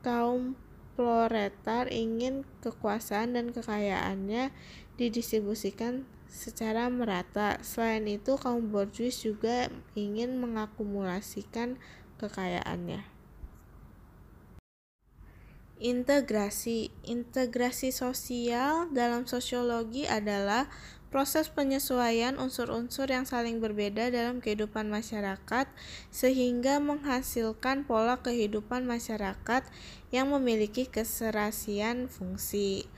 kaum 0.00 0.56
proletar 0.96 1.92
ingin 1.92 2.48
kekuasaan 2.64 3.36
dan 3.36 3.52
kekayaannya 3.52 4.54
didistribusikan 4.96 6.08
secara 6.34 6.90
merata. 6.90 7.62
Selain 7.62 8.02
itu, 8.10 8.34
kaum 8.34 8.74
borjuis 8.74 9.22
juga 9.22 9.70
ingin 9.94 10.42
mengakumulasikan 10.42 11.78
kekayaannya. 12.18 13.06
Integrasi 15.78 16.90
integrasi 17.02 17.90
sosial 17.90 18.88
dalam 18.94 19.26
sosiologi 19.26 20.06
adalah 20.06 20.70
proses 21.14 21.46
penyesuaian 21.46 22.34
unsur-unsur 22.42 23.06
yang 23.06 23.22
saling 23.22 23.62
berbeda 23.62 24.10
dalam 24.10 24.42
kehidupan 24.42 24.90
masyarakat 24.90 25.70
sehingga 26.10 26.82
menghasilkan 26.82 27.86
pola 27.86 28.18
kehidupan 28.18 28.82
masyarakat 28.82 29.62
yang 30.10 30.34
memiliki 30.34 30.90
keserasian 30.90 32.10
fungsi. 32.10 32.90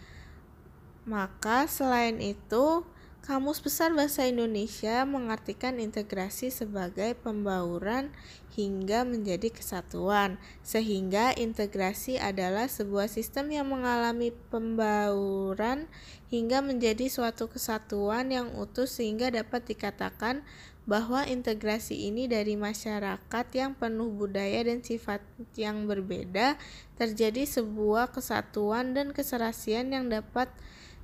Maka 1.05 1.69
selain 1.69 2.25
itu, 2.25 2.88
Kamus 3.26 3.59
Besar 3.59 3.90
Bahasa 3.90 4.23
Indonesia 4.23 5.02
mengartikan 5.02 5.83
integrasi 5.83 6.54
sebagai 6.54 7.18
pembauran 7.18 8.14
hingga 8.54 9.02
menjadi 9.02 9.50
kesatuan, 9.50 10.38
sehingga 10.62 11.35
integrasi 11.35 12.23
adalah 12.23 12.71
sebuah 12.71 13.11
sistem 13.11 13.50
yang 13.50 13.66
mengalami 13.66 14.30
pembauran 14.30 15.90
hingga 16.30 16.62
menjadi 16.62 17.11
suatu 17.11 17.50
kesatuan 17.50 18.30
yang 18.30 18.54
utuh 18.54 18.87
sehingga 18.87 19.35
dapat 19.35 19.75
dikatakan 19.75 20.47
bahwa 20.87 21.26
integrasi 21.26 22.06
ini 22.06 22.30
dari 22.30 22.54
masyarakat 22.54 23.47
yang 23.59 23.75
penuh 23.75 24.06
budaya 24.06 24.71
dan 24.71 24.87
sifat 24.87 25.18
yang 25.59 25.90
berbeda 25.90 26.54
terjadi 26.95 27.42
sebuah 27.42 28.14
kesatuan 28.14 28.95
dan 28.95 29.11
keserasian 29.11 29.90
yang 29.90 30.06
dapat 30.06 30.47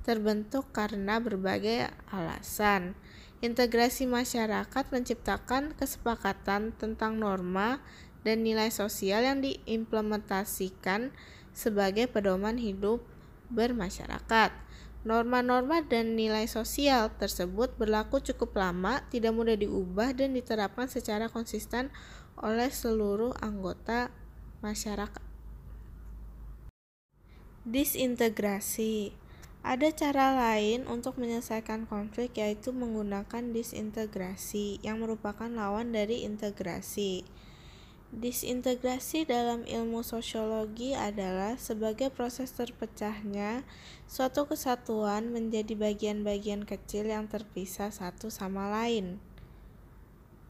terbentuk 0.03 0.69
karena 0.75 1.17
berbagai 1.17 1.89
alasan. 2.11 2.93
Integrasi 3.43 4.07
masyarakat 4.07 4.85
menciptakan 4.91 5.75
kesepakatan 5.75 6.71
tentang 6.79 7.19
norma 7.19 7.83
dan 8.23 8.43
nilai 8.43 8.71
sosial 8.71 9.27
yang 9.27 9.43
diimplementasikan 9.43 11.11
sebagai 11.51 12.07
pedoman 12.07 12.55
hidup 12.55 13.03
bermasyarakat. 13.51 14.51
Norma-norma 15.03 15.83
dan 15.83 16.15
nilai 16.15 16.47
sosial 16.47 17.11
tersebut 17.19 17.75
berlaku 17.75 18.23
cukup 18.23 18.55
lama, 18.55 19.03
tidak 19.11 19.35
mudah 19.35 19.59
diubah, 19.59 20.15
dan 20.15 20.31
diterapkan 20.31 20.87
secara 20.87 21.27
konsisten 21.27 21.91
oleh 22.39 22.71
seluruh 22.71 23.35
anggota 23.43 24.15
masyarakat. 24.63 25.19
Disintegrasi 27.67 29.22
ada 29.63 29.87
cara 29.95 30.35
lain 30.35 30.83
untuk 30.91 31.15
menyelesaikan 31.15 31.87
konflik 31.87 32.35
yaitu 32.35 32.75
menggunakan 32.75 33.55
disintegrasi 33.55 34.83
yang 34.83 34.99
merupakan 34.99 35.47
lawan 35.47 35.95
dari 35.95 36.27
integrasi. 36.27 37.23
Disintegrasi 38.13 39.25
dalam 39.25 39.65
ilmu 39.65 40.05
sosiologi 40.05 40.93
adalah 40.93 41.57
sebagai 41.57 42.13
proses 42.13 42.53
terpecahnya 42.53 43.65
suatu 44.05 44.45
kesatuan 44.45 45.33
menjadi 45.33 45.73
bagian-bagian 45.73 46.67
kecil 46.67 47.09
yang 47.09 47.25
terpisah 47.25 47.89
satu 47.89 48.29
sama 48.29 48.69
lain. 48.69 49.17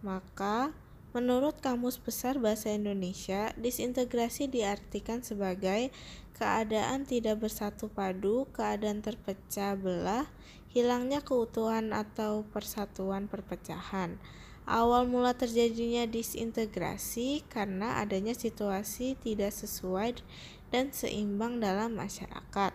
Maka, 0.04 0.76
menurut 1.16 1.64
Kamus 1.64 1.96
Besar 2.02 2.36
Bahasa 2.36 2.76
Indonesia, 2.76 3.56
disintegrasi 3.56 4.52
diartikan 4.52 5.24
sebagai 5.24 5.96
keadaan 6.34 7.06
tidak 7.06 7.46
bersatu 7.46 7.90
padu, 7.90 8.50
keadaan 8.52 9.06
terpecah 9.06 9.78
belah, 9.78 10.28
hilangnya 10.74 11.22
keutuhan 11.22 11.94
atau 11.94 12.44
persatuan 12.50 13.30
perpecahan. 13.30 14.18
Awal 14.64 15.12
mula 15.12 15.36
terjadinya 15.36 16.08
disintegrasi 16.08 17.44
karena 17.52 18.00
adanya 18.00 18.32
situasi 18.32 19.20
tidak 19.20 19.52
sesuai 19.52 20.24
dan 20.72 20.90
seimbang 20.96 21.60
dalam 21.60 21.94
masyarakat. 22.00 22.72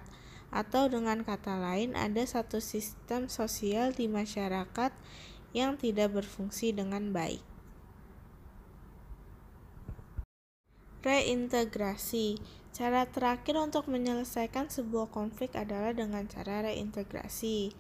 Atau 0.53 0.93
dengan 0.93 1.25
kata 1.25 1.57
lain, 1.57 1.97
ada 1.97 2.21
satu 2.25 2.61
sistem 2.61 3.33
sosial 3.33 3.97
di 3.97 4.05
masyarakat 4.05 4.93
yang 5.57 5.81
tidak 5.81 6.13
berfungsi 6.13 6.77
dengan 6.77 7.09
baik. 7.13 7.48
Reintegrasi 10.99 12.59
Cara 12.79 13.11
terakhir 13.11 13.59
untuk 13.59 13.91
menyelesaikan 13.91 14.71
sebuah 14.71 15.11
konflik 15.11 15.59
adalah 15.59 15.91
dengan 15.91 16.31
cara 16.31 16.63
reintegrasi. 16.63 17.75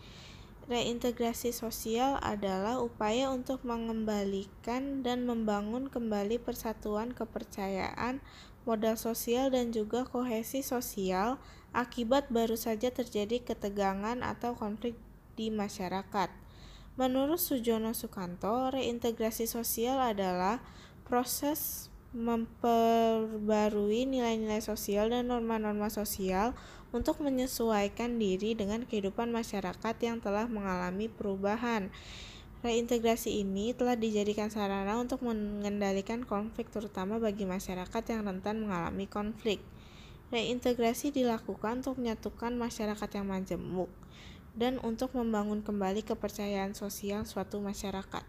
Reintegrasi 0.67 1.55
sosial 1.55 2.19
adalah 2.19 2.83
upaya 2.83 3.31
untuk 3.31 3.63
mengembalikan 3.63 5.07
dan 5.07 5.23
membangun 5.23 5.87
kembali 5.87 6.43
persatuan 6.43 7.15
kepercayaan, 7.15 8.19
modal 8.67 8.99
sosial, 8.99 9.55
dan 9.55 9.71
juga 9.71 10.03
kohesi 10.03 10.67
sosial 10.67 11.39
akibat 11.71 12.27
baru 12.35 12.59
saja 12.59 12.91
terjadi 12.91 13.39
ketegangan 13.47 14.19
atau 14.27 14.59
konflik 14.59 14.99
di 15.39 15.55
masyarakat. 15.55 16.27
Menurut 16.99 17.39
Sujono 17.39 17.95
Sukanto, 17.95 18.75
reintegrasi 18.75 19.47
sosial 19.47 20.03
adalah 20.03 20.59
proses 21.07 21.87
memperbarui 22.17 24.09
nilai-nilai 24.09 24.65
sosial 24.65 25.13
dan 25.13 25.29
norma-norma 25.29 25.93
sosial 25.93 26.57
untuk 26.89 27.21
menyesuaikan 27.21 28.17
diri 28.17 28.57
dengan 28.57 28.89
kehidupan 28.89 29.29
masyarakat 29.29 29.95
yang 30.01 30.25
telah 30.25 30.49
mengalami 30.49 31.13
perubahan. 31.13 31.93
Reintegrasi 32.59 33.45
ini 33.45 33.71
telah 33.77 33.95
dijadikan 33.95 34.51
sarana 34.51 34.99
untuk 34.99 35.23
mengendalikan 35.23 36.27
konflik 36.27 36.73
terutama 36.75 37.21
bagi 37.23 37.47
masyarakat 37.47 38.03
yang 38.11 38.27
rentan 38.27 38.67
mengalami 38.67 39.07
konflik. 39.07 39.63
Reintegrasi 40.35 41.15
dilakukan 41.15 41.85
untuk 41.85 42.03
menyatukan 42.03 42.57
masyarakat 42.57 43.11
yang 43.15 43.27
majemuk 43.31 43.93
dan 44.59 44.83
untuk 44.83 45.15
membangun 45.15 45.63
kembali 45.63 46.03
kepercayaan 46.03 46.75
sosial 46.75 47.23
suatu 47.23 47.63
masyarakat. 47.63 48.25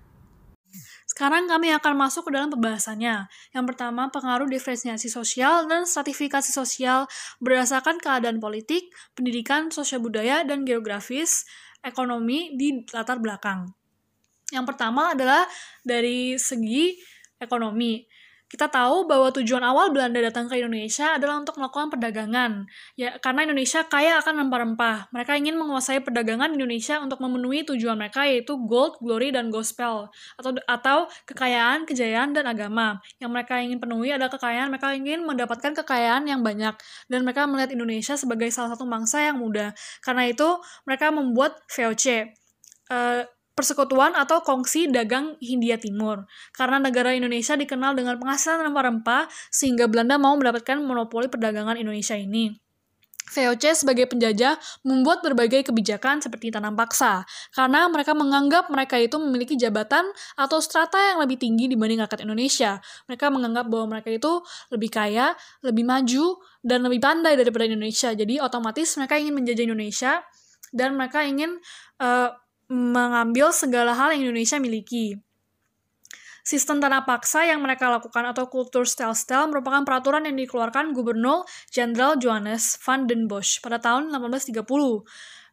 Sekarang 1.19 1.51
kami 1.51 1.67
akan 1.75 1.99
masuk 1.99 2.31
ke 2.31 2.39
dalam 2.39 2.47
pembahasannya. 2.47 3.27
Yang 3.51 3.65
pertama, 3.67 4.07
pengaruh 4.07 4.47
diferensiasi 4.47 5.11
sosial 5.11 5.67
dan 5.67 5.83
stratifikasi 5.83 6.47
sosial 6.47 7.11
berdasarkan 7.43 7.99
keadaan 7.99 8.39
politik, 8.39 8.87
pendidikan, 9.19 9.67
sosial 9.67 9.99
budaya, 9.99 10.47
dan 10.47 10.63
geografis, 10.63 11.43
ekonomi 11.83 12.55
di 12.55 12.87
latar 12.95 13.19
belakang. 13.19 13.67
Yang 14.47 14.65
pertama 14.71 15.11
adalah 15.11 15.43
dari 15.83 16.39
segi 16.39 16.95
ekonomi. 17.35 17.99
Kita 18.49 18.65
tahu 18.65 19.05
bahwa 19.05 19.29
tujuan 19.29 19.61
awal 19.61 19.93
Belanda 19.93 20.17
datang 20.25 20.49
ke 20.49 20.57
Indonesia 20.57 21.13
adalah 21.13 21.37
untuk 21.37 21.61
melakukan 21.61 21.93
perdagangan. 21.93 22.65
Ya, 22.97 23.13
karena 23.21 23.45
Indonesia 23.45 23.85
kaya 23.85 24.17
akan 24.25 24.41
rempah-rempah. 24.41 25.13
Mereka 25.13 25.37
ingin 25.37 25.53
menguasai 25.53 26.01
perdagangan 26.01 26.57
Indonesia 26.57 26.97
untuk 26.97 27.21
memenuhi 27.21 27.61
tujuan 27.69 27.93
mereka 27.93 28.25
yaitu 28.25 28.57
gold, 28.65 28.97
glory, 29.05 29.29
dan 29.29 29.53
gospel 29.53 30.09
atau 30.41 30.57
atau 30.65 31.05
kekayaan, 31.29 31.85
kejayaan, 31.85 32.33
dan 32.33 32.49
agama. 32.49 32.97
Yang 33.21 33.29
mereka 33.37 33.53
ingin 33.61 33.77
penuhi 33.77 34.09
adalah 34.17 34.33
kekayaan, 34.33 34.73
mereka 34.73 34.97
ingin 34.97 35.29
mendapatkan 35.29 35.71
kekayaan 35.85 36.25
yang 36.25 36.41
banyak 36.41 36.73
dan 37.05 37.19
mereka 37.21 37.45
melihat 37.45 37.69
Indonesia 37.69 38.17
sebagai 38.17 38.49
salah 38.49 38.73
satu 38.73 38.89
bangsa 38.89 39.29
yang 39.29 39.37
muda. 39.37 39.77
Karena 40.01 40.25
itu 40.25 40.57
mereka 40.89 41.13
membuat 41.13 41.61
VOC. 41.69 42.33
Uh, 42.89 43.21
persekutuan 43.59 44.15
atau 44.15 44.39
kongsi 44.39 44.87
dagang 44.87 45.35
Hindia 45.43 45.75
Timur. 45.75 46.23
Karena 46.55 46.79
negara 46.79 47.11
Indonesia 47.11 47.59
dikenal 47.59 47.91
dengan 47.99 48.15
penghasilan 48.15 48.71
rempah-rempah, 48.71 49.27
sehingga 49.51 49.91
Belanda 49.91 50.15
mau 50.15 50.39
mendapatkan 50.39 50.79
monopoli 50.79 51.27
perdagangan 51.27 51.75
Indonesia 51.75 52.15
ini. 52.15 52.55
VOC 53.29 53.85
sebagai 53.85 54.09
penjajah 54.09 54.57
membuat 54.81 55.21
berbagai 55.21 55.69
kebijakan 55.69 56.17
seperti 56.17 56.49
tanam 56.49 56.73
paksa, 56.73 57.21
karena 57.53 57.85
mereka 57.85 58.17
menganggap 58.17 58.73
mereka 58.73 58.97
itu 58.97 59.21
memiliki 59.21 59.53
jabatan 59.53 60.01
atau 60.33 60.57
strata 60.57 60.97
yang 60.97 61.21
lebih 61.21 61.37
tinggi 61.37 61.69
dibanding 61.69 62.01
rakyat 62.01 62.25
Indonesia. 62.25 62.81
Mereka 63.05 63.29
menganggap 63.29 63.69
bahwa 63.69 63.99
mereka 63.99 64.09
itu 64.09 64.41
lebih 64.73 64.89
kaya, 64.89 65.37
lebih 65.61 65.85
maju, 65.85 66.41
dan 66.65 66.81
lebih 66.81 66.99
pandai 67.03 67.37
daripada 67.37 67.69
Indonesia. 67.69 68.09
Jadi 68.17 68.41
otomatis 68.41 68.97
mereka 68.97 69.21
ingin 69.21 69.37
menjajah 69.37 69.63
Indonesia, 69.69 70.13
dan 70.73 70.97
mereka 70.97 71.21
ingin 71.21 71.61
uh, 72.01 72.33
mengambil 72.69 73.49
segala 73.49 73.97
hal 73.97 74.13
yang 74.13 74.29
Indonesia 74.29 74.61
miliki. 74.61 75.17
Sistem 76.45 76.81
tanah 76.81 77.05
paksa 77.05 77.45
yang 77.45 77.61
mereka 77.61 77.91
lakukan 77.91 78.25
atau 78.25 78.49
kultur 78.49 78.87
style-style 78.87 79.51
merupakan 79.51 79.85
peraturan 79.85 80.25
yang 80.25 80.33
dikeluarkan 80.33 80.97
Gubernur 80.97 81.45
Jenderal 81.69 82.17
Johannes 82.17 82.79
van 82.81 83.05
den 83.05 83.29
Bosch 83.29 83.61
pada 83.61 83.77
tahun 83.77 84.09
1830 84.09 84.55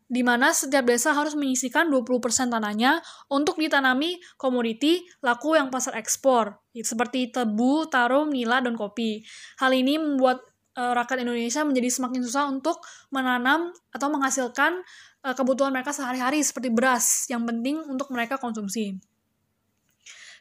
di 0.07 0.22
mana 0.22 0.55
setiap 0.55 0.87
desa 0.87 1.11
harus 1.11 1.35
menyisikan 1.35 1.90
20% 1.90 2.22
tanahnya 2.46 3.02
untuk 3.26 3.59
ditanami 3.59 4.22
komoditi 4.38 5.02
laku 5.18 5.59
yang 5.59 5.66
pasar 5.66 5.98
ekspor, 5.98 6.62
seperti 6.70 7.35
tebu, 7.35 7.90
tarum, 7.90 8.31
nila, 8.31 8.62
dan 8.62 8.79
kopi. 8.79 9.26
Hal 9.59 9.74
ini 9.74 9.98
membuat 9.98 10.46
uh, 10.79 10.94
rakyat 10.94 11.26
Indonesia 11.26 11.66
menjadi 11.66 11.90
semakin 11.90 12.20
susah 12.22 12.46
untuk 12.46 12.87
menanam 13.11 13.74
atau 13.90 14.09
menghasilkan 14.12 14.87
uh, 15.27 15.35
kebutuhan 15.35 15.75
mereka 15.75 15.91
sehari-hari 15.91 16.39
seperti 16.47 16.71
beras 16.71 17.27
yang 17.27 17.43
penting 17.43 17.83
untuk 17.91 18.07
mereka 18.15 18.39
konsumsi. 18.39 18.95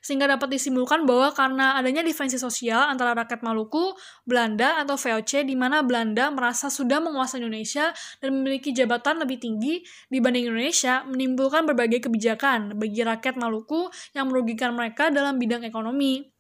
Sehingga 0.06 0.30
dapat 0.30 0.54
disimpulkan 0.54 1.02
bahwa 1.10 1.34
karena 1.34 1.82
adanya 1.82 2.06
diferensi 2.06 2.38
sosial 2.38 2.94
antara 2.94 3.18
rakyat 3.18 3.42
Maluku, 3.42 3.98
Belanda, 4.22 4.78
atau 4.86 5.02
VOC 5.02 5.42
di 5.42 5.58
mana 5.58 5.82
Belanda 5.82 6.30
merasa 6.30 6.70
sudah 6.70 7.02
menguasai 7.02 7.42
Indonesia 7.42 7.90
dan 8.22 8.38
memiliki 8.38 8.70
jabatan 8.70 9.18
lebih 9.26 9.42
tinggi 9.42 9.82
dibanding 10.14 10.54
Indonesia, 10.54 11.02
menimbulkan 11.10 11.66
berbagai 11.66 12.06
kebijakan 12.06 12.78
bagi 12.78 13.02
rakyat 13.02 13.34
Maluku 13.42 13.90
yang 14.14 14.30
merugikan 14.30 14.78
mereka 14.78 15.10
dalam 15.10 15.42
bidang 15.42 15.66
ekonomi. 15.66 16.35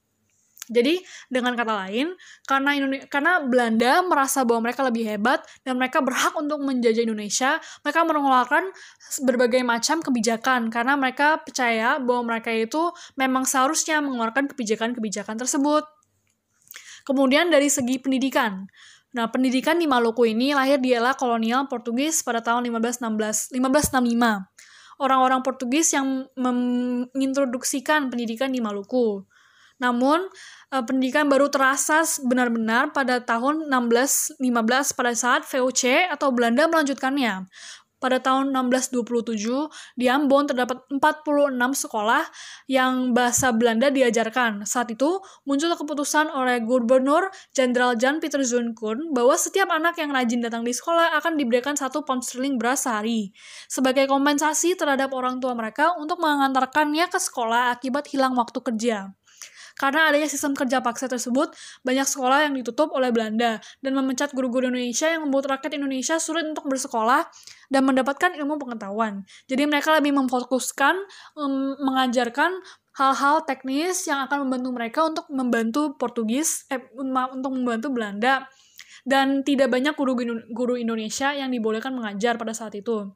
Jadi 0.65 0.97
dengan 1.29 1.53
kata 1.53 1.85
lain, 1.85 2.17
karena 2.49 2.73
Indonesia, 2.73 3.05
karena 3.05 3.37
Belanda 3.45 4.01
merasa 4.01 4.41
bahwa 4.41 4.65
mereka 4.65 4.81
lebih 4.81 5.05
hebat 5.05 5.45
dan 5.61 5.77
mereka 5.77 6.01
berhak 6.01 6.33
untuk 6.33 6.57
menjajah 6.65 7.05
Indonesia, 7.05 7.61
mereka 7.85 8.01
mengeluarkan 8.01 8.63
berbagai 9.21 9.61
macam 9.61 10.01
kebijakan 10.01 10.73
karena 10.73 10.97
mereka 10.97 11.37
percaya 11.45 12.01
bahwa 12.01 12.33
mereka 12.33 12.49
itu 12.49 12.89
memang 13.13 13.45
seharusnya 13.45 14.01
mengeluarkan 14.01 14.49
kebijakan-kebijakan 14.49 15.37
tersebut. 15.37 15.85
Kemudian 17.05 17.53
dari 17.53 17.69
segi 17.69 18.01
pendidikan. 18.01 18.65
Nah, 19.15 19.29
pendidikan 19.31 19.77
di 19.79 19.85
Maluku 19.87 20.27
ini 20.27 20.51
lahir 20.51 20.81
di 20.81 20.91
era 20.91 21.15
kolonial 21.15 21.69
Portugis 21.69 22.25
pada 22.25 22.41
tahun 22.41 22.67
1516, 22.67 23.53
1565. 23.53 24.49
orang-orang 24.95 25.43
Portugis 25.43 25.91
yang 25.91 26.23
mengintroduksikan 26.39 28.07
pendidikan 28.07 28.47
di 28.47 28.63
Maluku. 28.63 29.27
Namun, 29.75 30.23
uh, 30.71 30.83
pendidikan 30.87 31.27
baru 31.27 31.51
terasa 31.51 32.03
benar-benar 32.23 32.95
pada 32.95 33.19
tahun 33.19 33.67
1615 33.67 34.95
pada 34.95 35.11
saat 35.11 35.41
VOC 35.43 36.07
atau 36.07 36.31
Belanda 36.31 36.67
melanjutkannya. 36.71 37.47
Pada 37.95 38.19
tahun 38.21 38.53
1627, 38.53 39.71
di 39.97 40.11
Ambon 40.11 40.45
terdapat 40.45 40.83
46 40.93 41.73
sekolah 41.73 42.27
yang 42.69 43.15
bahasa 43.15 43.49
Belanda 43.55 43.87
diajarkan. 43.89 44.67
Saat 44.67 44.93
itu, 44.93 45.23
muncul 45.47 45.73
keputusan 45.73 46.29
oleh 46.29 46.59
Gubernur 46.61 47.31
Jenderal 47.55 47.95
Jan 47.97 48.19
Peter 48.19 48.43
Zonkun 48.45 49.15
bahwa 49.15 49.33
setiap 49.39 49.73
anak 49.73 49.97
yang 49.97 50.13
rajin 50.13 50.43
datang 50.43 50.67
di 50.67 50.75
sekolah 50.75 51.17
akan 51.17 51.39
diberikan 51.39 51.73
satu 51.73 52.05
pound 52.05 52.21
sterling 52.21 52.61
beras 52.61 52.85
sehari, 52.85 53.33
sebagai 53.71 54.05
kompensasi 54.05 54.77
terhadap 54.77 55.09
orang 55.15 55.41
tua 55.41 55.57
mereka 55.57 55.95
untuk 55.97 56.21
mengantarkannya 56.21 57.09
ke 57.09 57.17
sekolah 57.17 57.73
akibat 57.73 58.05
hilang 58.11 58.37
waktu 58.37 58.59
kerja. 58.59 59.15
Karena 59.75 60.07
adanya 60.07 60.31
sistem 60.31 60.55
kerja 60.55 60.79
paksa 60.79 61.11
tersebut, 61.11 61.51
banyak 61.83 62.07
sekolah 62.07 62.47
yang 62.47 62.55
ditutup 62.55 62.95
oleh 62.95 63.11
Belanda 63.11 63.59
dan 63.83 63.91
memecat 63.91 64.31
guru-guru 64.31 64.71
Indonesia 64.71 65.11
yang 65.11 65.27
membuat 65.27 65.59
rakyat 65.59 65.75
Indonesia 65.75 66.15
sulit 66.15 66.47
untuk 66.47 66.71
bersekolah 66.71 67.27
dan 67.67 67.83
mendapatkan 67.83 68.39
ilmu 68.39 68.55
pengetahuan. 68.55 69.27
Jadi 69.51 69.67
mereka 69.67 69.91
lebih 69.99 70.15
memfokuskan 70.15 70.95
um, 71.35 71.75
mengajarkan 71.83 72.55
hal-hal 72.95 73.43
teknis 73.43 74.07
yang 74.07 74.23
akan 74.23 74.47
membantu 74.47 74.69
mereka 74.71 74.99
untuk 75.03 75.25
membantu 75.27 75.81
Portugis, 75.99 76.63
eh, 76.71 76.79
untuk 76.95 77.51
membantu 77.51 77.91
Belanda 77.91 78.47
dan 79.03 79.43
tidak 79.43 79.69
banyak 79.69 79.93
guru-guru 79.93 80.79
Indonesia 80.79 81.35
yang 81.35 81.51
dibolehkan 81.51 81.91
mengajar 81.93 82.39
pada 82.39 82.55
saat 82.55 82.73
itu. 82.79 83.11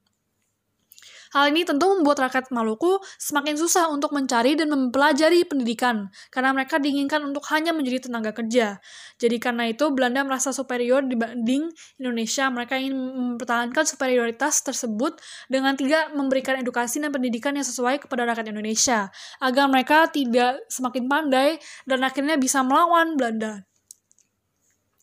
Hal 1.29 1.53
ini 1.53 1.61
tentu 1.61 1.85
membuat 1.93 2.25
rakyat 2.25 2.49
Maluku 2.49 2.97
semakin 3.21 3.53
susah 3.53 3.85
untuk 3.93 4.09
mencari 4.17 4.57
dan 4.57 4.73
mempelajari 4.73 5.45
pendidikan, 5.45 6.09
karena 6.33 6.49
mereka 6.57 6.81
diinginkan 6.81 7.21
untuk 7.21 7.45
hanya 7.53 7.69
menjadi 7.69 8.09
tenaga 8.09 8.33
kerja. 8.33 8.81
Jadi 9.21 9.37
karena 9.37 9.69
itu, 9.69 9.93
Belanda 9.93 10.25
merasa 10.25 10.49
superior 10.49 11.05
dibanding 11.05 11.69
Indonesia. 12.01 12.49
Mereka 12.49 12.73
ingin 12.81 12.97
mempertahankan 12.97 13.85
superioritas 13.85 14.65
tersebut 14.65 15.21
dengan 15.45 15.77
tidak 15.77 16.13
memberikan 16.17 16.57
edukasi 16.57 16.97
dan 16.97 17.13
pendidikan 17.13 17.53
yang 17.53 17.67
sesuai 17.67 18.01
kepada 18.01 18.25
rakyat 18.25 18.49
Indonesia, 18.49 19.13
agar 19.37 19.65
mereka 19.69 20.09
tidak 20.09 20.65
semakin 20.65 21.05
pandai 21.05 21.61
dan 21.85 22.01
akhirnya 22.01 22.41
bisa 22.41 22.65
melawan 22.65 23.13
Belanda. 23.13 23.69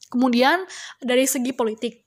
Kemudian, 0.06 0.62
dari 1.02 1.26
segi 1.26 1.50
politik, 1.50 2.05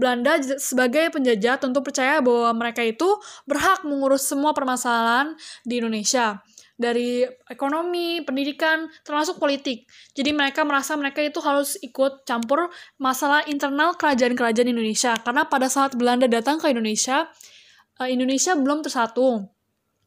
Belanda 0.00 0.40
sebagai 0.56 1.12
penjajah 1.12 1.60
tentu 1.60 1.84
percaya 1.84 2.24
bahwa 2.24 2.56
mereka 2.56 2.80
itu 2.80 3.06
berhak 3.44 3.84
mengurus 3.84 4.24
semua 4.24 4.56
permasalahan 4.56 5.36
di 5.68 5.84
Indonesia 5.84 6.40
dari 6.80 7.28
ekonomi, 7.52 8.24
pendidikan, 8.24 8.88
termasuk 9.04 9.36
politik. 9.36 9.84
Jadi 10.16 10.32
mereka 10.32 10.64
merasa 10.64 10.96
mereka 10.96 11.20
itu 11.20 11.36
harus 11.44 11.76
ikut 11.84 12.24
campur 12.24 12.72
masalah 12.96 13.44
internal 13.44 13.92
kerajaan-kerajaan 14.00 14.72
Indonesia. 14.72 15.12
Karena 15.20 15.44
pada 15.44 15.68
saat 15.68 15.92
Belanda 15.92 16.24
datang 16.24 16.56
ke 16.56 16.72
Indonesia, 16.72 17.28
eh, 18.00 18.08
Indonesia 18.08 18.56
belum 18.56 18.80
tersatu. 18.80 19.44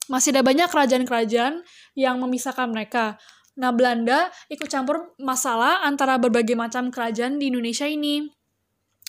Masih 0.09 0.33
ada 0.33 0.41
banyak 0.41 0.65
kerajaan-kerajaan 0.73 1.61
yang 1.93 2.17
memisahkan 2.17 2.67
mereka. 2.73 3.21
Nah, 3.53 3.69
Belanda 3.69 4.33
ikut 4.49 4.65
campur 4.65 5.13
masalah 5.21 5.85
antara 5.85 6.17
berbagai 6.17 6.57
macam 6.57 6.89
kerajaan 6.89 7.37
di 7.37 7.53
Indonesia 7.53 7.85
ini. 7.85 8.25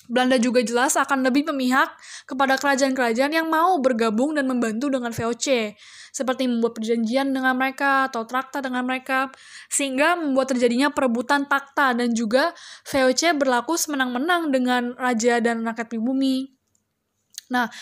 Belanda 0.05 0.37
juga 0.37 0.61
jelas 0.61 1.01
akan 1.01 1.25
lebih 1.25 1.49
memihak 1.49 1.97
kepada 2.29 2.61
kerajaan-kerajaan 2.61 3.33
yang 3.33 3.49
mau 3.49 3.81
bergabung 3.81 4.37
dan 4.37 4.45
membantu 4.45 4.93
dengan 4.93 5.17
VOC, 5.17 5.73
seperti 6.13 6.45
membuat 6.45 6.77
perjanjian 6.77 7.33
dengan 7.33 7.57
mereka 7.57 8.13
atau 8.13 8.29
traktat 8.29 8.61
dengan 8.61 8.85
mereka, 8.85 9.33
sehingga 9.73 10.21
membuat 10.21 10.53
terjadinya 10.53 10.93
perebutan 10.93 11.49
takta 11.49 11.97
dan 11.97 12.13
juga 12.13 12.53
VOC 12.85 13.33
berlaku 13.41 13.81
semenang-menang 13.81 14.53
dengan 14.53 14.93
raja 15.01 15.41
dan 15.41 15.65
rakyat 15.65 15.89
pribumi. 15.89 16.53
Nah, 17.49 17.73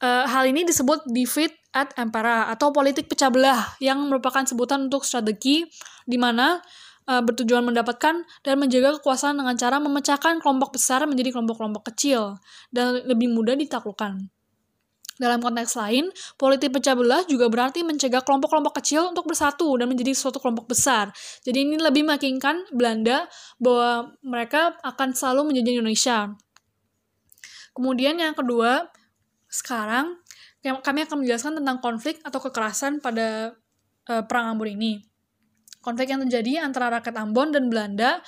e, 0.00 0.08
hal 0.08 0.44
ini 0.48 0.68
disebut 0.68 1.08
defeat 1.08 1.56
at 1.70 1.94
empera 1.96 2.50
atau 2.50 2.74
politik 2.74 3.06
pecah 3.06 3.30
belah 3.30 3.78
yang 3.78 4.02
merupakan 4.10 4.42
sebutan 4.42 4.90
untuk 4.90 5.06
strategi 5.06 5.64
di 6.02 6.18
mana 6.18 6.58
uh, 7.10 7.22
bertujuan 7.26 7.66
mendapatkan 7.66 8.22
dan 8.46 8.54
menjaga 8.54 9.02
kekuasaan 9.02 9.42
dengan 9.42 9.58
cara 9.58 9.82
memecahkan 9.82 10.38
kelompok 10.38 10.78
besar 10.78 11.02
menjadi 11.10 11.34
kelompok-kelompok 11.34 11.90
kecil 11.90 12.38
dan 12.70 13.02
lebih 13.02 13.26
mudah 13.34 13.58
ditaklukkan. 13.58 14.30
Dalam 15.20 15.44
konteks 15.44 15.76
lain, 15.76 16.08
politik 16.40 16.72
pecah 16.72 16.96
belah 16.96 17.20
juga 17.28 17.52
berarti 17.52 17.84
mencegah 17.84 18.24
kelompok-kelompok 18.24 18.80
kecil 18.80 19.12
untuk 19.12 19.28
bersatu 19.28 19.76
dan 19.76 19.92
menjadi 19.92 20.16
suatu 20.16 20.40
kelompok 20.40 20.72
besar. 20.72 21.12
Jadi 21.44 21.60
ini 21.60 21.76
lebih 21.76 22.08
meyakinkan 22.08 22.72
Belanda 22.72 23.28
bahwa 23.60 24.16
mereka 24.24 24.80
akan 24.80 25.12
selalu 25.12 25.52
menjadi 25.52 25.76
Indonesia. 25.76 26.32
Kemudian 27.76 28.16
yang 28.16 28.32
kedua, 28.32 28.88
sekarang 29.52 30.16
kami 30.64 31.04
akan 31.04 31.16
menjelaskan 31.20 31.52
tentang 31.60 31.84
konflik 31.84 32.16
atau 32.24 32.40
kekerasan 32.40 33.04
pada 33.04 33.52
uh, 34.08 34.24
Perang 34.24 34.56
Ambon 34.56 34.72
ini. 34.72 35.09
Konflik 35.80 36.12
yang 36.12 36.20
terjadi 36.28 36.60
antara 36.60 36.92
rakyat 36.92 37.16
Ambon 37.24 37.56
dan 37.56 37.72
Belanda 37.72 38.20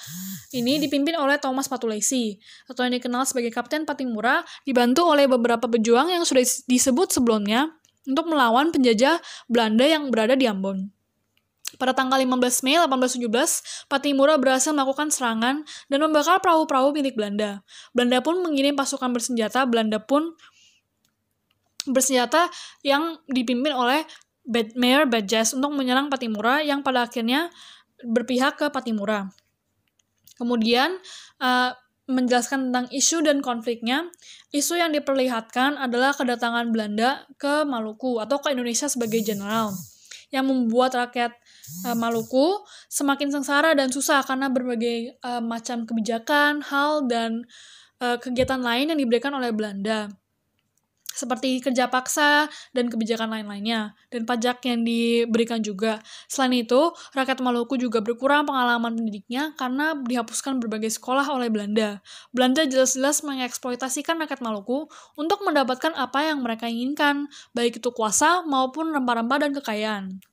ini 0.56 0.80
dipimpin 0.80 1.12
oleh 1.20 1.36
Thomas 1.36 1.68
Patulesi, 1.68 2.40
atau 2.64 2.88
yang 2.88 2.96
dikenal 2.96 3.28
sebagai 3.28 3.52
Kapten 3.52 3.84
Patimura, 3.84 4.40
dibantu 4.64 5.04
oleh 5.04 5.28
beberapa 5.28 5.68
pejuang 5.68 6.08
yang 6.08 6.24
sudah 6.24 6.40
disebut 6.64 7.12
sebelumnya 7.12 7.72
untuk 8.08 8.32
melawan 8.32 8.72
penjajah 8.72 9.20
Belanda 9.52 9.84
yang 9.84 10.08
berada 10.08 10.32
di 10.32 10.48
Ambon. 10.48 10.88
Pada 11.76 11.96
tanggal 11.96 12.20
15 12.20 12.64
Mei 12.64 12.76
1817, 12.76 13.88
Patimura 13.88 14.36
berhasil 14.36 14.72
melakukan 14.76 15.08
serangan 15.08 15.64
dan 15.88 15.98
membakar 16.00 16.40
perahu-perahu 16.40 16.92
milik 16.92 17.16
Belanda. 17.16 17.64
Belanda 17.96 18.20
pun 18.20 18.44
mengirim 18.44 18.76
pasukan 18.76 19.08
bersenjata, 19.12 19.64
Belanda 19.64 20.00
pun 20.00 20.36
bersenjata 21.88 22.52
yang 22.84 23.18
dipimpin 23.26 23.72
oleh 23.72 24.04
Bad, 24.42 24.74
Mayor 24.74 25.06
Badjas 25.06 25.54
untuk 25.54 25.74
menyerang 25.74 26.10
Patimura 26.10 26.60
yang 26.62 26.82
pada 26.82 27.06
akhirnya 27.06 27.50
berpihak 28.02 28.58
ke 28.58 28.66
Patimura. 28.74 29.30
Kemudian 30.34 30.98
uh, 31.38 31.70
menjelaskan 32.10 32.70
tentang 32.70 32.86
isu 32.90 33.22
dan 33.22 33.38
konfliknya, 33.38 34.10
isu 34.50 34.74
yang 34.74 34.90
diperlihatkan 34.90 35.78
adalah 35.78 36.10
kedatangan 36.10 36.74
Belanda 36.74 37.22
ke 37.38 37.62
Maluku 37.62 38.18
atau 38.18 38.42
ke 38.42 38.50
Indonesia 38.50 38.90
sebagai 38.90 39.22
jenderal 39.22 39.70
yang 40.34 40.48
membuat 40.48 40.98
rakyat 40.98 41.36
uh, 41.86 41.94
Maluku 41.94 42.66
semakin 42.90 43.30
sengsara 43.30 43.78
dan 43.78 43.94
susah 43.94 44.26
karena 44.26 44.50
berbagai 44.50 45.20
uh, 45.22 45.38
macam 45.38 45.86
kebijakan, 45.86 46.64
hal 46.66 47.06
dan 47.06 47.46
uh, 48.02 48.18
kegiatan 48.18 48.58
lain 48.58 48.90
yang 48.90 48.98
diberikan 48.98 49.30
oleh 49.36 49.54
Belanda 49.54 50.10
seperti 51.12 51.60
kerja 51.60 51.92
paksa 51.92 52.48
dan 52.72 52.88
kebijakan 52.88 53.30
lain-lainnya, 53.30 53.92
dan 54.08 54.24
pajak 54.24 54.64
yang 54.64 54.82
diberikan 54.82 55.60
juga. 55.60 56.00
Selain 56.26 56.56
itu, 56.56 56.90
rakyat 57.12 57.38
Maluku 57.44 57.76
juga 57.76 58.00
berkurang 58.00 58.48
pengalaman 58.48 58.96
pendidiknya 58.96 59.52
karena 59.60 59.92
dihapuskan 59.94 60.58
berbagai 60.58 60.96
sekolah 60.96 61.28
oleh 61.28 61.52
Belanda. 61.52 62.00
Belanda 62.32 62.64
jelas-jelas 62.64 63.20
mengeksploitasikan 63.22 64.16
rakyat 64.16 64.40
Maluku 64.40 64.88
untuk 65.14 65.44
mendapatkan 65.44 65.92
apa 65.94 66.32
yang 66.32 66.40
mereka 66.40 66.66
inginkan, 66.66 67.28
baik 67.52 67.78
itu 67.78 67.92
kuasa 67.92 68.42
maupun 68.48 68.90
rempah-rempah 68.96 69.38
dan 69.38 69.50
kekayaan. 69.52 70.31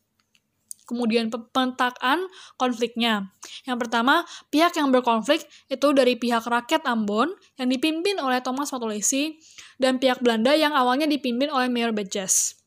Kemudian 0.90 1.30
pemetakan 1.30 2.26
konfliknya. 2.58 3.30
Yang 3.70 3.78
pertama, 3.86 4.26
pihak 4.50 4.74
yang 4.74 4.90
berkonflik 4.90 5.46
itu 5.70 5.88
dari 5.94 6.18
pihak 6.18 6.42
rakyat 6.50 6.90
Ambon 6.90 7.30
yang 7.62 7.70
dipimpin 7.70 8.18
oleh 8.18 8.42
Thomas 8.42 8.74
Matulesi 8.74 9.38
dan 9.78 10.02
pihak 10.02 10.18
Belanda 10.26 10.58
yang 10.58 10.74
awalnya 10.74 11.06
dipimpin 11.06 11.54
oleh 11.54 11.70
Mayor 11.70 11.94
Badges. 11.94 12.58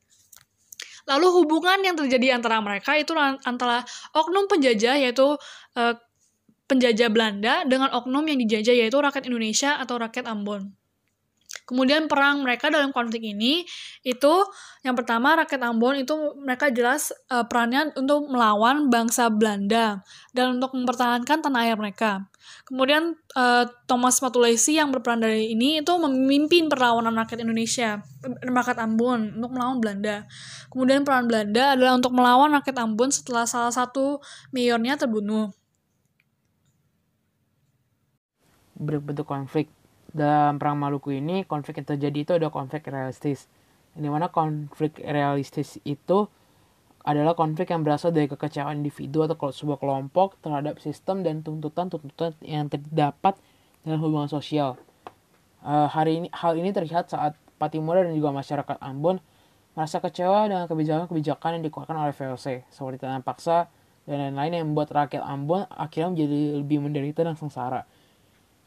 Lalu 1.11 1.43
hubungan 1.43 1.83
yang 1.83 1.99
terjadi 1.99 2.39
antara 2.39 2.63
mereka 2.63 2.95
itu 2.95 3.11
antara 3.19 3.83
oknum 4.15 4.47
penjajah 4.47 5.03
yaitu 5.03 5.35
uh, 5.75 5.95
penjajah 6.71 7.11
Belanda 7.11 7.67
dengan 7.67 7.91
oknum 7.91 8.23
yang 8.23 8.39
dijajah 8.39 8.87
yaitu 8.87 9.03
rakyat 9.03 9.27
Indonesia 9.27 9.83
atau 9.83 9.99
rakyat 9.99 10.31
Ambon. 10.31 10.71
Kemudian 11.63 12.11
perang 12.11 12.43
mereka 12.43 12.69
dalam 12.69 12.91
konflik 12.91 13.23
ini 13.23 13.63
itu 14.03 14.35
yang 14.83 14.99
pertama 14.99 15.39
rakyat 15.39 15.63
Ambon 15.63 16.03
itu 16.03 16.15
mereka 16.43 16.75
jelas 16.75 17.15
uh, 17.31 17.47
perannya 17.47 17.95
untuk 17.95 18.27
melawan 18.27 18.91
bangsa 18.91 19.31
Belanda 19.31 20.03
dan 20.35 20.59
untuk 20.59 20.75
mempertahankan 20.75 21.39
tanah 21.39 21.61
air 21.63 21.79
mereka. 21.79 22.27
Kemudian 22.67 23.15
uh, 23.39 23.65
Thomas 23.87 24.19
Matulesi 24.19 24.75
yang 24.75 24.91
berperan 24.91 25.23
dari 25.23 25.55
ini 25.55 25.79
itu 25.79 25.93
memimpin 25.95 26.67
perlawanan 26.67 27.15
rakyat 27.15 27.47
Indonesia, 27.47 28.03
rakyat 28.43 28.79
Ambon 28.83 29.39
untuk 29.39 29.51
melawan 29.55 29.79
Belanda. 29.79 30.27
Kemudian 30.67 31.07
peran 31.07 31.31
Belanda 31.31 31.79
adalah 31.79 31.95
untuk 31.95 32.11
melawan 32.11 32.51
rakyat 32.59 32.77
Ambon 32.83 33.15
setelah 33.15 33.47
salah 33.47 33.71
satu 33.71 34.19
mayornya 34.51 34.99
terbunuh. 34.99 35.55
Berbentuk 38.75 39.31
konflik 39.31 39.71
dalam 40.13 40.61
perang 40.61 40.77
Maluku 40.77 41.17
ini 41.17 41.49
konflik 41.49 41.81
yang 41.81 41.89
terjadi 41.97 42.19
itu 42.21 42.33
ada 42.37 42.49
konflik 42.53 42.85
realistis 42.89 43.49
Di 43.93 44.09
mana 44.09 44.29
konflik 44.33 45.01
realistis 45.01 45.77
itu 45.85 46.29
adalah 47.03 47.35
konflik 47.35 47.75
yang 47.75 47.83
berasal 47.83 48.15
dari 48.15 48.31
kekecewaan 48.31 48.79
individu 48.79 49.27
atau 49.27 49.37
sebuah 49.51 49.83
kelompok 49.83 50.39
terhadap 50.39 50.79
sistem 50.79 51.27
dan 51.27 51.43
tuntutan-tuntutan 51.43 52.39
yang 52.47 52.71
terdapat 52.71 53.35
dalam 53.83 53.99
hubungan 53.99 54.31
sosial. 54.31 54.79
Uh, 55.67 55.91
hari 55.91 56.23
ini 56.23 56.29
hal 56.31 56.55
ini 56.55 56.71
terlihat 56.71 57.11
saat 57.11 57.35
Patimura 57.59 58.07
dan 58.07 58.15
juga 58.15 58.31
masyarakat 58.31 58.79
Ambon 58.79 59.19
merasa 59.75 59.99
kecewa 59.99 60.47
dengan 60.47 60.67
kebijakan-kebijakan 60.71 61.59
yang 61.59 61.63
dikeluarkan 61.67 61.97
oleh 62.07 62.15
VOC 62.15 62.71
seperti 62.71 62.99
tanam 63.03 63.23
paksa 63.23 63.67
dan 64.07 64.31
lain-lain 64.31 64.63
yang 64.63 64.67
membuat 64.71 64.95
rakyat 64.95 65.23
Ambon 65.27 65.67
akhirnya 65.71 66.15
menjadi 66.15 66.39
lebih 66.63 66.79
menderita 66.83 67.21
dan 67.27 67.35
sengsara. 67.35 67.83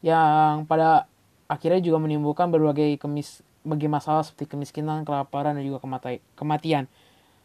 Yang 0.04 0.68
pada 0.68 1.08
akhirnya 1.46 1.78
juga 1.82 2.02
menimbulkan 2.02 2.50
berbagai 2.50 2.98
kemis 2.98 3.42
bagi 3.66 3.90
masalah 3.90 4.22
seperti 4.22 4.54
kemiskinan, 4.54 5.02
kelaparan, 5.02 5.58
dan 5.58 5.66
juga 5.66 5.82
kematian. 6.38 6.86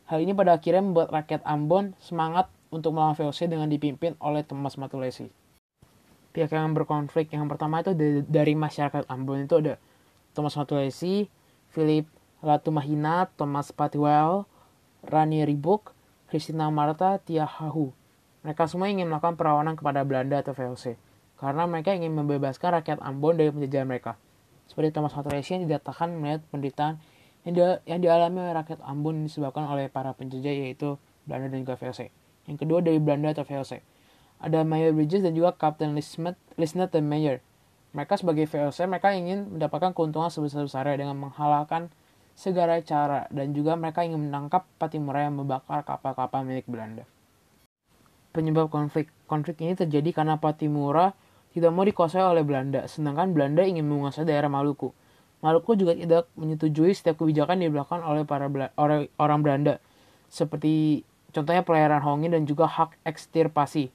Hal 0.05 0.21
ini 0.21 0.37
pada 0.37 0.53
akhirnya 0.53 0.85
membuat 0.85 1.09
rakyat 1.09 1.41
Ambon 1.47 1.97
semangat 1.97 2.45
untuk 2.69 2.93
melawan 2.93 3.17
VOC 3.17 3.49
dengan 3.49 3.65
dipimpin 3.65 4.13
oleh 4.21 4.45
Thomas 4.45 4.77
Matulesi. 4.77 5.33
Pihak 6.31 6.53
yang 6.53 6.77
berkonflik 6.77 7.33
yang 7.33 7.49
pertama 7.49 7.81
itu 7.81 7.91
dari 8.29 8.53
masyarakat 8.53 9.09
Ambon 9.09 9.49
itu 9.49 9.57
ada 9.57 9.81
Thomas 10.37 10.53
Matulesi, 10.53 11.25
Philip 11.73 12.05
Latumahina, 12.45 13.27
Thomas 13.33 13.73
Patiwell, 13.73 14.45
Rani 15.01 15.43
Ribuk, 15.43 15.91
Christina 16.29 16.69
Marta, 16.69 17.17
Tia 17.17 17.49
Hahu. 17.49 17.91
Mereka 18.45 18.69
semua 18.69 18.89
ingin 18.93 19.09
melakukan 19.09 19.35
perlawanan 19.37 19.73
kepada 19.73 20.05
Belanda 20.05 20.39
atau 20.39 20.53
VOC 20.53 21.10
karena 21.41 21.65
mereka 21.65 21.97
ingin 21.97 22.13
membebaskan 22.13 22.77
rakyat 22.77 23.01
Ambon 23.01 23.33
dari 23.33 23.49
penjajahan 23.49 23.89
mereka. 23.89 24.13
Seperti 24.69 24.93
Thomas 24.93 25.17
Matulesi 25.17 25.57
yang 25.57 25.65
didatakan 25.65 26.13
melihat 26.13 26.45
penderitaan 26.53 27.01
yang, 27.41 27.53
di, 27.57 27.61
yang 27.89 27.99
dialami 28.05 28.45
oleh 28.45 28.53
rakyat 28.53 28.79
Ambon 28.85 29.25
disebabkan 29.25 29.65
oleh 29.65 29.89
para 29.89 30.13
penjajah 30.13 30.53
yaitu 30.53 31.01
Belanda 31.25 31.49
dan 31.49 31.65
juga 31.65 31.81
VOC. 31.81 32.13
Yang 32.45 32.57
kedua 32.61 32.79
dari 32.85 33.01
Belanda 33.01 33.33
atau 33.33 33.41
VOC. 33.41 33.81
Ada 34.41 34.61
Mayor 34.61 34.93
Bridges 34.93 35.25
dan 35.25 35.33
juga 35.33 35.57
Captain 35.57 35.97
Lismet, 35.97 36.37
Lisnet 36.61 36.93
dan 36.93 37.09
Mayor. 37.09 37.41
Mereka 37.97 38.21
sebagai 38.21 38.45
VOC, 38.45 38.85
mereka 38.85 39.09
ingin 39.17 39.49
mendapatkan 39.57 39.97
keuntungan 39.97 40.29
sebesar-besarnya 40.29 41.01
dengan 41.01 41.17
menghalalkan 41.17 41.89
segala 42.37 42.77
cara 42.85 43.25
dan 43.33 43.51
juga 43.57 43.73
mereka 43.73 44.05
ingin 44.05 44.29
menangkap 44.29 44.69
Patimura 44.77 45.25
yang 45.25 45.41
membakar 45.41 45.81
kapal-kapal 45.81 46.45
milik 46.45 46.69
Belanda. 46.69 47.03
Penyebab 48.31 48.71
konflik 48.71 49.11
konflik 49.27 49.59
ini 49.59 49.75
terjadi 49.75 50.23
karena 50.23 50.39
Patimura 50.39 51.11
tidak 51.51 51.71
mau 51.75 51.83
dikuasai 51.83 52.23
oleh 52.23 52.43
Belanda, 52.47 52.87
sedangkan 52.87 53.35
Belanda 53.35 53.67
ingin 53.67 53.83
menguasai 53.83 54.23
daerah 54.23 54.47
Maluku. 54.47 54.95
Maluku 55.43 55.73
juga 55.75 55.97
tidak 55.97 56.29
menyetujui 56.37 56.93
setiap 56.95 57.19
kebijakan 57.19 57.65
yang 57.65 57.75
dilakukan 57.75 58.05
oleh 58.05 58.23
para 58.23 58.47
Bela 58.47 58.69
orang, 58.77 59.09
orang 59.17 59.39
Belanda, 59.41 59.73
seperti 60.29 61.03
contohnya 61.33 61.65
pelayaran 61.65 61.99
Hongi 61.99 62.29
dan 62.29 62.45
juga 62.45 62.69
hak 62.69 63.01
ekstirpasi. 63.03 63.89